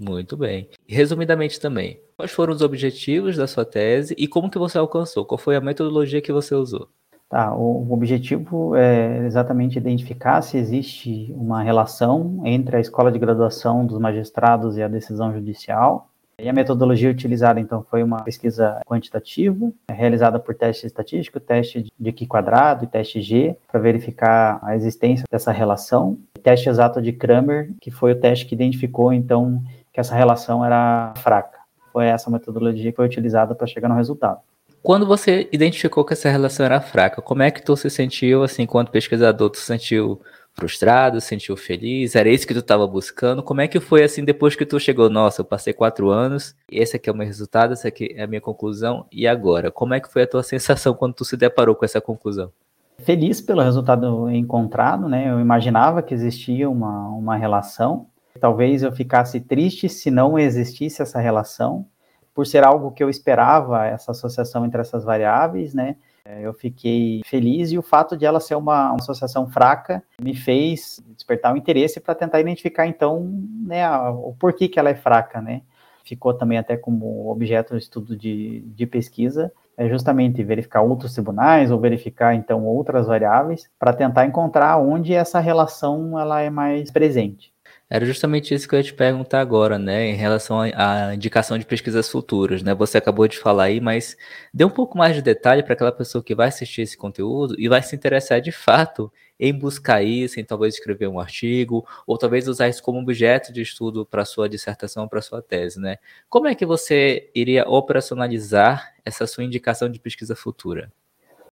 Muito 0.01 0.35
bem. 0.35 0.69
Resumidamente 0.89 1.61
também, 1.61 2.01
quais 2.17 2.33
foram 2.33 2.55
os 2.55 2.63
objetivos 2.63 3.37
da 3.37 3.47
sua 3.47 3.67
tese 3.67 4.15
e 4.17 4.27
como 4.27 4.51
que 4.51 4.59
você 4.59 4.79
alcançou? 4.79 5.27
Qual 5.27 5.37
foi 5.37 5.57
a 5.57 5.61
metodologia 5.61 6.23
que 6.23 6.33
você 6.33 6.55
usou? 6.55 6.89
Tá, 7.29 7.55
o 7.55 7.93
objetivo 7.93 8.75
é 8.75 9.25
exatamente 9.27 9.79
identificar 9.79 10.43
se 10.43 10.57
existe 10.57 11.33
uma 11.37 11.63
relação 11.63 12.41
entre 12.45 12.77
a 12.77 12.81
escola 12.81 13.13
de 13.13 13.21
graduação 13.21 13.87
dos 13.87 14.01
magistrados 14.01 14.77
e 14.77 14.83
a 14.83 14.89
decisão 14.89 15.33
judicial. 15.33 16.09
E 16.43 16.49
a 16.49 16.53
metodologia 16.53 17.11
utilizada, 17.11 17.61
então, 17.61 17.85
foi 17.91 18.03
uma 18.03 18.23
pesquisa 18.23 18.81
quantitativa, 18.87 19.71
realizada 19.91 20.41
por 20.41 20.55
teste 20.55 20.87
estatístico, 20.87 21.39
teste 21.39 21.93
de 22.01 22.13
Q 22.13 22.27
quadrado 22.27 22.85
e 22.85 22.89
teste 22.89 23.21
G, 23.21 23.55
para 23.71 23.79
verificar 23.79 24.59
a 24.63 24.75
existência 24.75 25.27
dessa 25.31 25.53
relação. 25.53 26.19
teste 26.43 26.71
exato 26.71 27.03
de 27.03 27.13
Kramer, 27.13 27.71
que 27.79 27.91
foi 27.91 28.13
o 28.13 28.19
teste 28.19 28.47
que 28.47 28.55
identificou, 28.55 29.13
então, 29.13 29.63
que 29.93 30.01
essa 30.01 30.15
relação 30.15 30.65
era 30.65 31.13
fraca. 31.17 31.59
Foi 31.93 32.07
essa 32.07 32.31
metodologia 32.31 32.91
que 32.91 32.97
foi 32.97 33.07
utilizada 33.07 33.55
para 33.55 33.67
chegar 33.67 33.89
no 33.89 33.97
resultado. 33.97 34.41
Quando 34.83 35.07
você 35.07 35.49
identificou 35.53 36.05
que 36.05 36.15
essa 36.15 36.31
relação 36.31 36.65
era 36.65 36.81
fraca, 36.81 37.21
como 37.21 37.43
é 37.43 37.51
que 37.51 37.63
tu 37.63 37.77
se 37.77 37.91
sentiu, 37.91 38.43
assim, 38.43 38.63
enquanto 38.63 38.91
pesquisador, 38.91 39.51
tu 39.51 39.59
se 39.59 39.65
sentiu 39.65 40.21
frustrado, 40.55 41.21
sentiu 41.21 41.57
feliz? 41.57 42.17
Era 42.17 42.31
isso 42.31 42.47
que 42.47 42.55
tu 42.55 42.61
estava 42.61 42.87
buscando? 42.87 43.43
Como 43.43 43.61
é 43.61 43.69
que 43.69 43.79
foi 43.79 44.03
assim 44.03 44.25
depois 44.25 44.57
que 44.57 44.65
tu 44.65 44.81
chegou? 44.81 45.11
Nossa, 45.11 45.43
eu 45.43 45.45
passei 45.45 45.75
quatro 45.75 46.09
anos, 46.09 46.55
esse 46.71 46.97
aqui 46.97 47.11
é 47.11 47.13
o 47.13 47.17
meu 47.17 47.27
resultado, 47.27 47.75
essa 47.75 47.89
aqui 47.89 48.15
é 48.17 48.23
a 48.23 48.27
minha 48.27 48.41
conclusão, 48.41 49.07
e 49.13 49.29
agora? 49.29 49.71
Como 49.71 49.93
é 49.93 50.01
que 50.01 50.11
foi 50.11 50.23
a 50.23 50.27
tua 50.27 50.43
sensação 50.43 50.95
quando 50.95 51.15
tu 51.15 51.25
se 51.27 51.37
deparou 51.37 51.75
com 51.75 51.85
essa 51.85 52.01
conclusão? 52.01 52.51
Feliz 52.99 53.41
pelo 53.41 53.63
resultado 53.63 54.31
encontrado, 54.31 55.09
né? 55.09 55.31
Eu 55.31 55.41
imaginava 55.41 56.03
que 56.03 56.13
existia 56.13 56.69
uma, 56.69 57.09
uma 57.09 57.37
relação. 57.37 58.07
Talvez 58.39 58.83
eu 58.83 58.93
ficasse 58.93 59.41
triste 59.41 59.89
se 59.89 60.11
não 60.11 60.39
existisse 60.39 61.03
essa 61.03 61.19
relação, 61.21 61.87
por 62.35 62.47
ser 62.47 62.65
algo 62.65 62.93
que 62.93 63.03
eu 63.03 63.11
esperava, 63.11 63.87
essa 63.87 64.13
associação 64.13 64.65
entre 64.65 64.81
essas 64.81 65.05
variáveis, 65.05 65.75
né? 65.75 65.97
É, 66.25 66.47
eu 66.47 66.53
fiquei 66.53 67.23
feliz 67.25 67.73
e 67.73 67.79
o 67.79 67.83
fato 67.83 68.17
de 68.17 68.27
ela 68.27 68.41
ser 68.41 68.55
uma, 68.55 68.91
uma 68.91 68.97
associação 68.97 69.49
fraca 69.49 70.03
me 70.21 70.35
fez 70.35 71.03
despertar 71.17 71.51
o 71.51 71.55
um 71.55 71.57
interesse 71.57 71.99
para 71.99 72.15
tentar 72.15 72.41
identificar 72.41 72.87
então 72.87 73.23
né, 73.67 73.89
o 73.91 74.35
porquê 74.39 74.69
que 74.69 74.79
ela 74.79 74.91
é 74.91 74.95
fraca, 74.95 75.41
né? 75.41 75.63
Ficou 76.05 76.35
também 76.35 76.59
até 76.59 76.77
como 76.77 77.31
objeto 77.31 77.75
de 77.75 77.83
estudo 77.83 78.17
de, 78.17 78.61
de 78.61 78.87
pesquisa, 78.87 79.53
é 79.77 79.89
justamente 79.89 80.43
verificar 80.43 80.83
outros 80.83 81.15
tribunais 81.15 81.71
ou 81.71 81.81
verificar 81.81 82.35
então 82.35 82.65
outras 82.67 83.07
variáveis 83.07 83.69
para 83.79 83.93
tentar 83.93 84.27
encontrar 84.27 84.77
onde 84.79 85.15
essa 85.15 85.41
relação 85.41 86.19
ela 86.19 86.41
é 86.41 86.51
mais 86.51 86.91
presente. 86.91 87.53
Era 87.93 88.07
justamente 88.07 88.55
isso 88.55 88.69
que 88.69 88.75
eu 88.77 88.79
ia 88.79 88.85
te 88.85 88.95
perguntar 88.95 89.41
agora, 89.41 89.77
né, 89.77 90.07
em 90.07 90.15
relação 90.15 90.61
à 90.61 91.13
indicação 91.13 91.59
de 91.59 91.67
pesquisas 91.67 92.09
futuras, 92.09 92.63
né? 92.63 92.73
Você 92.73 92.99
acabou 92.99 93.27
de 93.27 93.37
falar 93.37 93.65
aí, 93.65 93.81
mas 93.81 94.17
dê 94.55 94.65
um 94.65 94.71
pouco 94.71 94.97
mais 94.97 95.17
de 95.17 95.21
detalhe 95.21 95.65
para 95.65 95.73
aquela 95.73 95.91
pessoa 95.91 96.23
que 96.23 96.33
vai 96.33 96.47
assistir 96.47 96.83
esse 96.83 96.97
conteúdo 96.97 97.57
e 97.59 97.69
vai 97.69 97.83
se 97.83 97.97
interessar 97.97 98.41
de 98.41 98.53
fato 98.53 99.13
em 99.41 99.53
buscar 99.53 100.03
isso, 100.05 100.39
em 100.39 100.45
talvez 100.45 100.75
escrever 100.75 101.09
um 101.09 101.19
artigo, 101.19 101.85
ou 102.07 102.17
talvez 102.17 102.47
usar 102.47 102.69
isso 102.69 102.81
como 102.81 103.01
objeto 103.01 103.53
de 103.53 103.61
estudo 103.61 104.07
para 104.07 104.25
sua 104.25 104.49
dissertação, 104.49 105.09
para 105.09 105.21
sua 105.21 105.43
tese, 105.43 105.81
né? 105.81 105.97
Como 106.29 106.47
é 106.47 106.55
que 106.55 106.65
você 106.65 107.29
iria 107.35 107.69
operacionalizar 107.69 108.95
essa 109.05 109.27
sua 109.27 109.43
indicação 109.43 109.89
de 109.89 109.99
pesquisa 109.99 110.37
futura? 110.37 110.93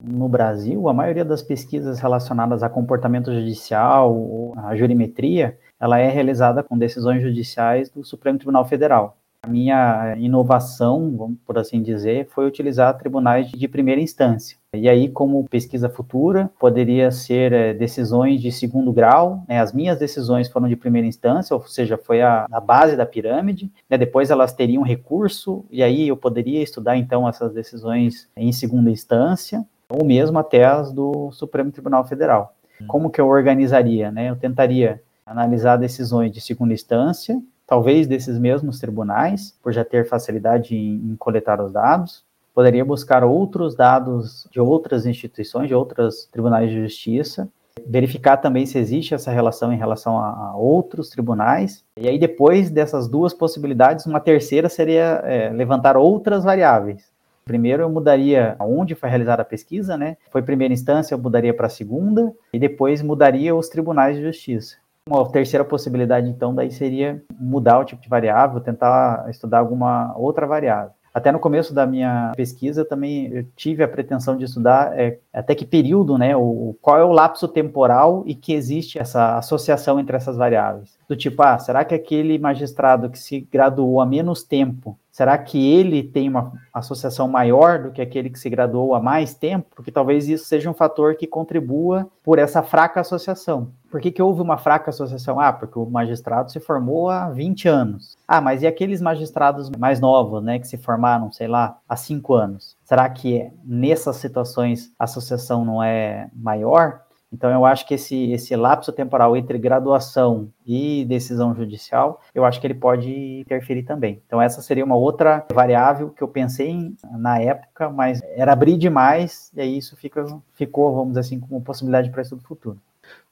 No 0.00 0.28
Brasil, 0.28 0.88
a 0.88 0.94
maioria 0.94 1.24
das 1.24 1.42
pesquisas 1.42 1.98
relacionadas 1.98 2.62
a 2.62 2.68
comportamento 2.68 3.32
judicial 3.32 4.54
a 4.58 4.76
jurimetria, 4.76 5.58
ela 5.80 5.98
é 5.98 6.08
realizada 6.08 6.62
com 6.62 6.76
decisões 6.76 7.22
judiciais 7.22 7.88
do 7.88 8.04
Supremo 8.04 8.38
Tribunal 8.38 8.64
Federal. 8.64 9.16
A 9.40 9.48
minha 9.48 10.16
inovação, 10.18 11.16
vamos 11.16 11.38
por 11.46 11.56
assim 11.58 11.80
dizer, 11.80 12.26
foi 12.30 12.44
utilizar 12.44 12.98
tribunais 12.98 13.48
de 13.48 13.68
primeira 13.68 14.00
instância. 14.00 14.58
E 14.74 14.88
aí, 14.88 15.08
como 15.08 15.48
pesquisa 15.48 15.88
futura, 15.88 16.50
poderia 16.58 17.12
ser 17.12 17.52
é, 17.52 17.72
decisões 17.72 18.40
de 18.40 18.50
segundo 18.50 18.92
grau. 18.92 19.44
Né? 19.48 19.60
As 19.60 19.72
minhas 19.72 19.96
decisões 19.96 20.48
foram 20.48 20.68
de 20.68 20.74
primeira 20.74 21.06
instância, 21.06 21.54
ou 21.54 21.64
seja, 21.66 21.96
foi 21.96 22.20
a, 22.20 22.46
a 22.50 22.60
base 22.60 22.96
da 22.96 23.06
pirâmide. 23.06 23.70
Né? 23.88 23.96
Depois 23.96 24.28
elas 24.28 24.52
teriam 24.52 24.82
recurso, 24.82 25.64
e 25.70 25.84
aí 25.84 26.08
eu 26.08 26.16
poderia 26.16 26.60
estudar 26.60 26.96
então 26.96 27.26
essas 27.28 27.52
decisões 27.52 28.28
em 28.36 28.50
segunda 28.50 28.90
instância, 28.90 29.64
ou 29.88 30.04
mesmo 30.04 30.36
até 30.38 30.64
as 30.64 30.92
do 30.92 31.30
Supremo 31.30 31.70
Tribunal 31.70 32.04
Federal. 32.04 32.54
Como 32.86 33.10
que 33.10 33.20
eu 33.20 33.28
organizaria? 33.28 34.10
Né? 34.10 34.30
Eu 34.30 34.36
tentaria 34.36 35.00
analisar 35.28 35.76
decisões 35.76 36.32
de 36.32 36.40
segunda 36.40 36.72
instância, 36.72 37.40
talvez 37.66 38.06
desses 38.06 38.38
mesmos 38.38 38.80
tribunais, 38.80 39.54
por 39.62 39.72
já 39.72 39.84
ter 39.84 40.08
facilidade 40.08 40.74
em, 40.74 40.94
em 41.12 41.16
coletar 41.16 41.60
os 41.60 41.72
dados. 41.72 42.24
Poderia 42.54 42.84
buscar 42.84 43.22
outros 43.22 43.76
dados 43.76 44.48
de 44.50 44.60
outras 44.60 45.06
instituições, 45.06 45.68
de 45.68 45.74
outros 45.74 46.28
tribunais 46.32 46.70
de 46.70 46.82
justiça, 46.82 47.48
verificar 47.86 48.38
também 48.38 48.66
se 48.66 48.78
existe 48.78 49.14
essa 49.14 49.30
relação 49.30 49.72
em 49.72 49.76
relação 49.76 50.18
a, 50.18 50.30
a 50.30 50.56
outros 50.56 51.08
tribunais. 51.08 51.84
E 51.96 52.08
aí, 52.08 52.18
depois 52.18 52.70
dessas 52.70 53.06
duas 53.06 53.32
possibilidades, 53.32 54.06
uma 54.06 54.18
terceira 54.18 54.68
seria 54.68 55.22
é, 55.24 55.50
levantar 55.50 55.96
outras 55.96 56.42
variáveis. 56.42 57.12
Primeiro, 57.44 57.82
eu 57.82 57.88
mudaria 57.88 58.56
onde 58.60 58.94
foi 58.94 59.08
realizada 59.08 59.42
a 59.42 59.44
pesquisa, 59.44 59.96
né? 59.96 60.16
Foi 60.30 60.42
primeira 60.42 60.74
instância, 60.74 61.14
eu 61.14 61.18
mudaria 61.18 61.54
para 61.54 61.66
a 61.66 61.70
segunda, 61.70 62.30
e 62.52 62.58
depois 62.58 63.00
mudaria 63.00 63.54
os 63.54 63.68
tribunais 63.68 64.16
de 64.16 64.22
justiça. 64.22 64.76
Uma 65.08 65.28
terceira 65.30 65.64
possibilidade, 65.64 66.28
então, 66.28 66.54
daí 66.54 66.70
seria 66.70 67.22
mudar 67.38 67.78
o 67.78 67.84
tipo 67.84 68.02
de 68.02 68.08
variável, 68.08 68.60
tentar 68.60 69.26
estudar 69.30 69.58
alguma 69.58 70.14
outra 70.16 70.46
variável. 70.46 70.92
Até 71.12 71.32
no 71.32 71.38
começo 71.40 71.74
da 71.74 71.86
minha 71.86 72.32
pesquisa, 72.36 72.82
eu 72.82 72.88
também 72.88 73.26
eu 73.32 73.44
tive 73.56 73.82
a 73.82 73.88
pretensão 73.88 74.36
de 74.36 74.44
estudar 74.44 74.96
é, 74.96 75.18
até 75.32 75.54
que 75.54 75.66
período, 75.66 76.16
né, 76.16 76.36
o, 76.36 76.76
qual 76.80 76.98
é 76.98 77.04
o 77.04 77.10
lapso 77.10 77.48
temporal 77.48 78.22
e 78.26 78.34
que 78.34 78.52
existe 78.52 78.98
essa 78.98 79.36
associação 79.36 79.98
entre 79.98 80.16
essas 80.16 80.36
variáveis. 80.36 80.96
Do 81.08 81.16
tipo, 81.16 81.42
ah, 81.42 81.58
será 81.58 81.84
que 81.84 81.94
aquele 81.94 82.38
magistrado 82.38 83.10
que 83.10 83.18
se 83.18 83.40
graduou 83.40 84.00
há 84.00 84.06
menos 84.06 84.44
tempo 84.44 84.96
Será 85.18 85.36
que 85.36 85.58
ele 85.74 86.00
tem 86.00 86.28
uma 86.28 86.52
associação 86.72 87.26
maior 87.26 87.82
do 87.82 87.90
que 87.90 88.00
aquele 88.00 88.30
que 88.30 88.38
se 88.38 88.48
graduou 88.48 88.94
há 88.94 89.02
mais 89.02 89.34
tempo? 89.34 89.66
Porque 89.74 89.90
talvez 89.90 90.28
isso 90.28 90.44
seja 90.44 90.70
um 90.70 90.72
fator 90.72 91.16
que 91.16 91.26
contribua 91.26 92.08
por 92.22 92.38
essa 92.38 92.62
fraca 92.62 93.00
associação. 93.00 93.72
Por 93.90 94.00
que, 94.00 94.12
que 94.12 94.22
houve 94.22 94.40
uma 94.40 94.56
fraca 94.56 94.90
associação? 94.90 95.40
Ah, 95.40 95.52
porque 95.52 95.76
o 95.76 95.90
magistrado 95.90 96.52
se 96.52 96.60
formou 96.60 97.10
há 97.10 97.28
20 97.30 97.66
anos. 97.66 98.16
Ah, 98.28 98.40
mas 98.40 98.62
e 98.62 98.68
aqueles 98.68 99.00
magistrados 99.00 99.68
mais 99.70 99.98
novos, 99.98 100.40
né, 100.40 100.60
que 100.60 100.68
se 100.68 100.76
formaram, 100.76 101.32
sei 101.32 101.48
lá, 101.48 101.78
há 101.88 101.96
5 101.96 102.34
anos? 102.34 102.76
Será 102.84 103.10
que 103.10 103.50
nessas 103.64 104.18
situações 104.18 104.92
a 104.96 105.02
associação 105.02 105.64
não 105.64 105.82
é 105.82 106.30
maior? 106.32 107.00
Então, 107.32 107.50
eu 107.50 107.64
acho 107.64 107.86
que 107.86 107.94
esse, 107.94 108.32
esse 108.32 108.56
lapso 108.56 108.92
temporal 108.92 109.36
entre 109.36 109.58
graduação 109.58 110.50
e 110.66 111.04
decisão 111.04 111.54
judicial, 111.54 112.20
eu 112.34 112.44
acho 112.44 112.60
que 112.60 112.66
ele 112.66 112.74
pode 112.74 113.40
interferir 113.40 113.82
também. 113.82 114.22
Então, 114.26 114.40
essa 114.40 114.62
seria 114.62 114.84
uma 114.84 114.96
outra 114.96 115.46
variável 115.52 116.10
que 116.10 116.22
eu 116.22 116.28
pensei 116.28 116.68
em, 116.68 116.96
na 117.12 117.38
época, 117.38 117.90
mas 117.90 118.22
era 118.34 118.52
abrir 118.52 118.78
demais, 118.78 119.50
e 119.54 119.60
aí 119.60 119.78
isso 119.78 119.96
fica, 119.96 120.24
ficou, 120.54 120.94
vamos 120.94 121.08
dizer 121.08 121.20
assim, 121.20 121.40
como 121.40 121.60
possibilidade 121.60 122.10
para 122.10 122.22
estudo 122.22 122.42
futuro. 122.42 122.80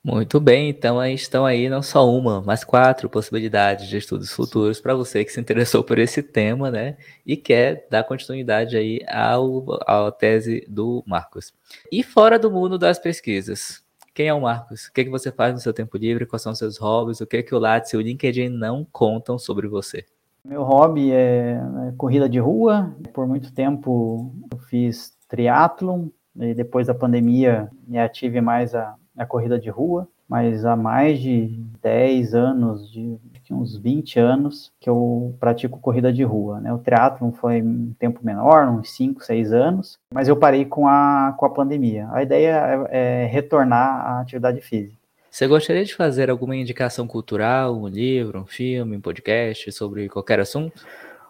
Muito 0.02 0.38
bem, 0.38 0.68
então 0.68 1.04
estão 1.04 1.44
aí 1.44 1.68
não 1.68 1.82
só 1.82 2.09
uma, 2.09 2.40
mas 2.40 2.62
quatro 2.62 3.11
possibilidades 3.11 3.88
de 3.88 3.96
estudos 3.96 4.30
futuros 4.30 4.80
para 4.80 4.94
você 4.94 5.24
que 5.24 5.32
se 5.32 5.40
interessou 5.40 5.82
por 5.82 5.98
esse 5.98 6.22
tema, 6.22 6.70
né? 6.70 6.96
E 7.26 7.37
quer 7.37 7.88
dar 7.90 8.04
continuidade 8.04 8.76
aí 8.76 9.00
ao, 9.09 9.64
à 9.85 10.12
tese 10.12 10.64
do 10.68 11.02
Marcos. 11.04 11.52
E 11.90 12.04
fora 12.04 12.38
do 12.38 12.52
mundo 12.52 12.78
das 12.78 13.00
pesquisas, 13.00 13.85
quem 14.16 14.29
é 14.29 14.35
o 14.35 14.40
Marcos? 14.40 14.87
O 14.87 14.92
que, 14.94 15.02
é 15.02 15.05
que 15.05 15.11
você 15.11 15.31
faz 15.31 15.52
no 15.52 15.61
seu 15.61 15.74
tempo 15.74 15.98
livre? 15.98 16.24
Quais 16.24 16.40
são 16.40 16.52
os 16.52 16.59
seus 16.59 16.79
hobbies? 16.79 17.20
O 17.20 17.26
que 17.26 17.37
é 17.37 17.42
que 17.42 17.55
o 17.55 17.59
Lattes 17.59 17.92
e 17.92 17.98
o 17.98 18.00
LinkedIn 18.00 18.48
não 18.48 18.83
contam 18.90 19.38
sobre 19.38 19.68
você? 19.68 20.07
Meu 20.42 20.62
hobby 20.62 21.12
é, 21.12 21.61
é 21.88 21.92
corrida 21.98 22.26
de 22.26 22.38
rua. 22.38 22.96
Por 23.12 23.29
muito 23.29 23.52
tempo 23.52 24.33
eu 24.50 24.59
fiz 24.59 25.14
triatlon 25.29 26.09
e 26.35 26.55
depois 26.55 26.87
da 26.87 26.94
pandemia 26.94 27.68
me 27.87 27.98
ative 27.98 28.40
mais 28.40 28.74
a, 28.74 28.94
a 29.14 29.26
corrida 29.26 29.61
de 29.61 29.68
rua 29.68 30.09
mas 30.29 30.64
há 30.64 30.74
mais 30.74 31.20
de 31.20 31.46
10 31.81 32.35
anos, 32.35 32.90
de 32.90 33.18
uns 33.52 33.76
20 33.76 34.18
anos, 34.18 34.72
que 34.80 34.88
eu 34.88 35.37
pratico 35.40 35.80
corrida 35.80 36.12
de 36.12 36.22
rua. 36.22 36.61
Né? 36.61 36.72
O 36.72 36.78
triatlon 36.78 37.32
foi 37.32 37.62
um 37.62 37.94
tempo 37.98 38.20
menor, 38.22 38.68
uns 38.68 38.90
5, 38.90 39.24
6 39.24 39.52
anos, 39.52 39.98
mas 40.12 40.28
eu 40.28 40.37
parei 40.37 40.64
com 40.64 40.87
a, 40.87 41.35
com 41.38 41.46
a 41.46 41.50
pandemia. 41.50 42.09
A 42.12 42.22
ideia 42.22 42.87
é, 42.90 43.24
é 43.24 43.26
retornar 43.26 44.06
à 44.06 44.20
atividade 44.20 44.61
física. 44.61 44.96
Você 45.30 45.46
gostaria 45.46 45.85
de 45.85 45.94
fazer 45.94 46.30
alguma 46.30 46.56
indicação 46.56 47.06
cultural, 47.06 47.76
um 47.76 47.88
livro, 47.88 48.40
um 48.40 48.46
filme, 48.46 48.96
um 48.96 49.00
podcast 49.02 49.70
sobre 49.70 50.09
qualquer 50.09 50.40
assunto? 50.40 50.82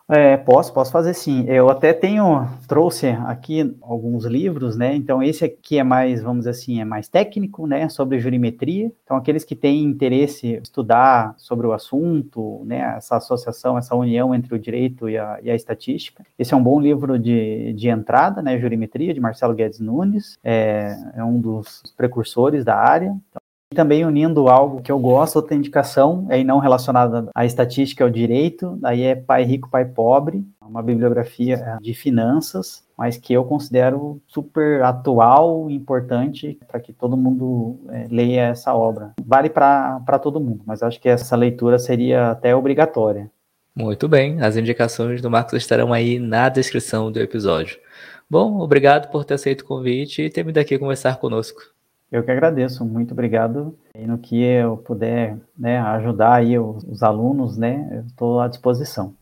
É, 0.09 0.37
posso, 0.37 0.73
posso 0.73 0.93
fazer 0.93 1.15
sim. 1.15 1.45
Eu 1.49 1.69
até 1.69 1.93
tenho, 1.93 2.47
trouxe 2.69 3.09
aqui 3.09 3.77
alguns 3.83 4.25
livros, 4.25 4.77
né? 4.77 4.95
Então, 4.95 5.21
esse 5.21 5.45
aqui 5.45 5.79
é 5.79 5.83
mais, 5.83 6.23
vamos 6.23 6.41
dizer 6.41 6.51
assim, 6.51 6.81
é 6.81 6.85
mais 6.85 7.09
técnico, 7.09 7.67
né? 7.67 7.89
Sobre 7.89 8.21
jurimetria. 8.21 8.93
Então, 9.03 9.17
aqueles 9.17 9.43
que 9.43 9.57
têm 9.57 9.83
interesse 9.83 10.47
em 10.47 10.61
estudar 10.63 11.35
sobre 11.37 11.67
o 11.67 11.73
assunto, 11.73 12.63
né? 12.65 12.95
Essa 12.97 13.17
associação, 13.17 13.77
essa 13.77 13.97
união 13.97 14.33
entre 14.33 14.55
o 14.55 14.59
direito 14.59 15.09
e 15.09 15.19
a, 15.19 15.41
e 15.43 15.51
a 15.51 15.57
estatística. 15.57 16.25
Esse 16.39 16.55
é 16.55 16.57
um 16.57 16.63
bom 16.63 16.81
livro 16.81 17.19
de, 17.19 17.73
de 17.73 17.89
entrada, 17.89 18.41
né? 18.41 18.61
Jurimetria, 18.61 19.13
de 19.13 19.21
Marcelo 19.21 19.55
Guedes 19.55 19.81
Nunes. 19.81 20.39
É, 20.45 20.97
é 21.17 21.25
um 21.25 21.41
dos 21.41 21.83
precursores 21.97 22.65
da 22.65 22.77
área. 22.77 23.09
Então, 23.29 23.43
também 23.75 24.05
unindo 24.05 24.49
algo 24.49 24.81
que 24.81 24.93
eu 24.93 24.99
gosto, 24.99 25.37
outra 25.37 25.55
indicação, 25.55 26.27
aí 26.31 26.45
não 26.45 26.59
relacionada 26.59 27.29
à 27.35 27.45
estatística 27.45 28.05
ao 28.05 28.11
direito, 28.11 28.79
aí 28.83 29.03
é 29.03 29.15
Pai 29.15 29.45
Rico, 29.45 29.69
Pai 29.69 29.85
Pobre, 29.85 30.45
uma 30.61 30.83
bibliografia 30.83 31.79
de 31.81 31.95
finanças, 31.95 32.85
mas 32.97 33.17
que 33.17 33.33
eu 33.33 33.45
considero 33.45 34.21
super 34.27 34.83
atual 34.83 35.71
e 35.71 35.75
importante 35.75 36.59
para 36.67 36.81
que 36.81 36.93
todo 36.93 37.17
mundo 37.17 37.79
é, 37.91 38.07
leia 38.11 38.49
essa 38.49 38.75
obra. 38.75 39.13
Vale 39.25 39.51
para 39.51 40.19
todo 40.21 40.41
mundo, 40.41 40.63
mas 40.65 40.83
acho 40.83 41.01
que 41.01 41.09
essa 41.09 41.37
leitura 41.37 41.79
seria 41.79 42.31
até 42.31 42.55
obrigatória. 42.55 43.31
Muito 43.75 44.09
bem, 44.09 44.41
as 44.41 44.57
indicações 44.57 45.21
do 45.21 45.31
Marcos 45.31 45.55
estarão 45.55 45.93
aí 45.93 46.19
na 46.19 46.49
descrição 46.49 47.13
do 47.13 47.21
episódio. 47.21 47.79
Bom, 48.29 48.59
obrigado 48.61 49.11
por 49.11 49.25
ter 49.25 49.35
aceito 49.35 49.61
o 49.61 49.67
convite 49.67 50.23
e 50.23 50.31
ter 50.31 50.43
vindo 50.43 50.59
aqui 50.59 50.79
conversar 50.79 51.19
conosco. 51.19 51.76
Eu 52.11 52.23
que 52.23 52.31
agradeço, 52.31 52.85
muito 52.85 53.13
obrigado. 53.13 53.77
E 53.95 54.07
no 54.07 54.19
que 54.19 54.41
eu 54.41 54.77
puder 54.77 55.39
né, 55.59 55.79
ajudar 55.79 56.35
aí 56.35 56.59
os, 56.59 56.85
os 56.85 57.03
alunos, 57.03 57.57
né, 57.57 58.05
estou 58.07 58.41
à 58.41 58.49
disposição. 58.49 59.15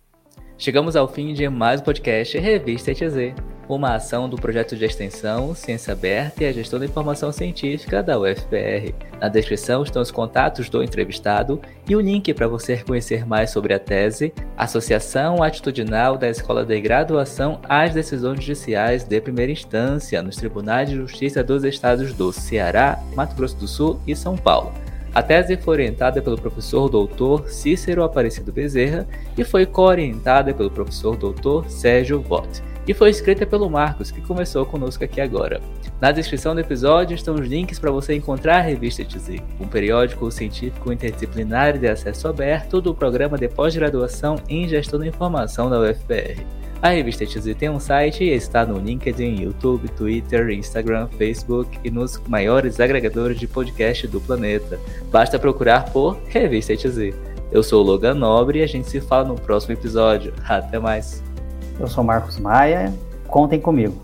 Chegamos 0.57 0.95
ao 0.95 1.09
fim 1.09 1.35
de 1.35 1.49
mais 1.49 1.81
um 1.81 1.85
podcast 1.85 2.39
Revista 2.39 2.93
ETZ, 2.93 3.35
uma 3.69 3.97
ação 3.97 4.29
do 4.29 4.37
projeto 4.37 4.77
de 4.77 4.85
extensão 4.85 5.53
Ciência 5.53 5.93
Aberta 5.93 6.45
e 6.45 6.47
a 6.47 6.53
Gestão 6.53 6.79
da 6.79 6.87
Informação 6.87 7.33
Científica 7.33 8.05
da 8.05 8.19
UFPR. 8.21 8.95
Na 9.21 9.29
descrição 9.29 9.83
estão 9.83 10.01
os 10.01 10.13
contatos 10.13 10.69
do 10.69 10.81
entrevistado 10.81 11.61
e 11.89 11.97
o 11.97 12.01
link 12.01 12.33
para 12.33 12.47
você 12.47 12.77
conhecer 12.77 13.27
mais 13.27 13.51
sobre 13.51 13.75
a 13.75 13.81
tese 13.81 14.33
Associação 14.57 15.43
Atitudinal 15.43 16.17
da 16.17 16.31
Escola 16.31 16.65
de 16.65 16.81
Graduação 16.81 17.61
às 17.69 17.93
Decisões 17.93 18.39
Judiciais 18.39 19.03
de 19.03 19.21
Primeira 19.21 19.51
Instância 19.51 20.23
nos 20.23 20.37
Tribunais 20.37 20.89
de 20.89 20.95
Justiça 20.95 21.43
dos 21.43 21.65
Estados 21.65 22.13
do 22.13 22.33
Ceará, 22.33 23.03
Mato 23.17 23.35
Grosso 23.35 23.57
do 23.57 23.67
Sul 23.67 24.01
e 24.07 24.15
São 24.15 24.37
Paulo. 24.37 24.73
A 25.15 25.23
tese 25.23 25.57
foi 25.57 25.75
orientada 25.75 26.21
pelo 26.21 26.37
professor 26.37 26.89
doutor 26.89 27.49
Cícero 27.49 28.03
Aparecido 28.03 28.53
Bezerra 28.53 29.07
e 29.39 29.45
foi 29.45 29.65
co-orientada 29.65 30.53
pelo 30.53 30.73
professor 30.73 31.17
doutor 31.17 31.71
Sérgio 31.71 32.21
Vott. 32.21 32.61
E 32.87 32.93
foi 32.93 33.11
escrita 33.11 33.47
pelo 33.47 33.71
Marcos, 33.71 34.11
que 34.11 34.21
começou 34.21 34.67
conosco 34.67 35.03
aqui 35.03 35.21
agora. 35.21 35.61
Na 36.01 36.13
descrição 36.13 36.55
do 36.55 36.61
episódio 36.61 37.15
estão 37.15 37.35
os 37.35 37.47
links 37.47 37.79
para 37.79 37.91
você 37.91 38.15
encontrar 38.15 38.59
a 38.59 38.63
revista 38.63 39.05
TZ, 39.05 39.37
um 39.59 39.67
periódico 39.67 40.31
científico 40.31 40.93
interdisciplinar 40.93 41.79
de 41.79 41.89
acesso 41.89 42.29
aberto 42.29 42.83
do 42.83 42.95
programa 42.95 43.39
de 43.39 43.49
pós-graduação 43.49 44.37
em 44.49 44.69
Gestão 44.69 44.99
da 44.99 45.07
Informação 45.07 45.71
da 45.71 45.81
UFPR. 45.81 46.45
A 46.83 46.91
revista 46.91 47.25
TZ 47.25 47.55
tem 47.59 47.71
um 47.71 47.81
site 47.81 48.25
e 48.25 48.35
está 48.35 48.67
no 48.67 48.79
LinkedIn, 48.79 49.41
YouTube, 49.43 49.89
Twitter, 49.89 50.51
Instagram, 50.51 51.09
Facebook 51.17 51.79
e 51.83 51.91
nos 51.91 52.21
maiores 52.29 52.79
agregadores 52.79 53.39
de 53.39 53.47
podcast 53.47 54.07
do 54.07 54.21
planeta. 54.21 54.79
Basta 55.11 55.39
procurar 55.39 55.87
por 55.91 56.21
Revista 56.27 56.77
TZ. 56.77 57.15
Eu 57.51 57.63
sou 57.63 57.83
o 57.83 57.87
Logan 57.87 58.13
Nobre 58.13 58.59
e 58.59 58.63
a 58.63 58.67
gente 58.67 58.91
se 58.91 59.01
fala 59.01 59.29
no 59.29 59.35
próximo 59.35 59.73
episódio. 59.73 60.35
Até 60.47 60.79
mais. 60.79 61.24
Eu 61.79 61.89
sou 61.89 62.05
Marcos 62.05 62.39
Maia. 62.39 62.93
Contem 63.27 63.61
comigo. 63.61 64.01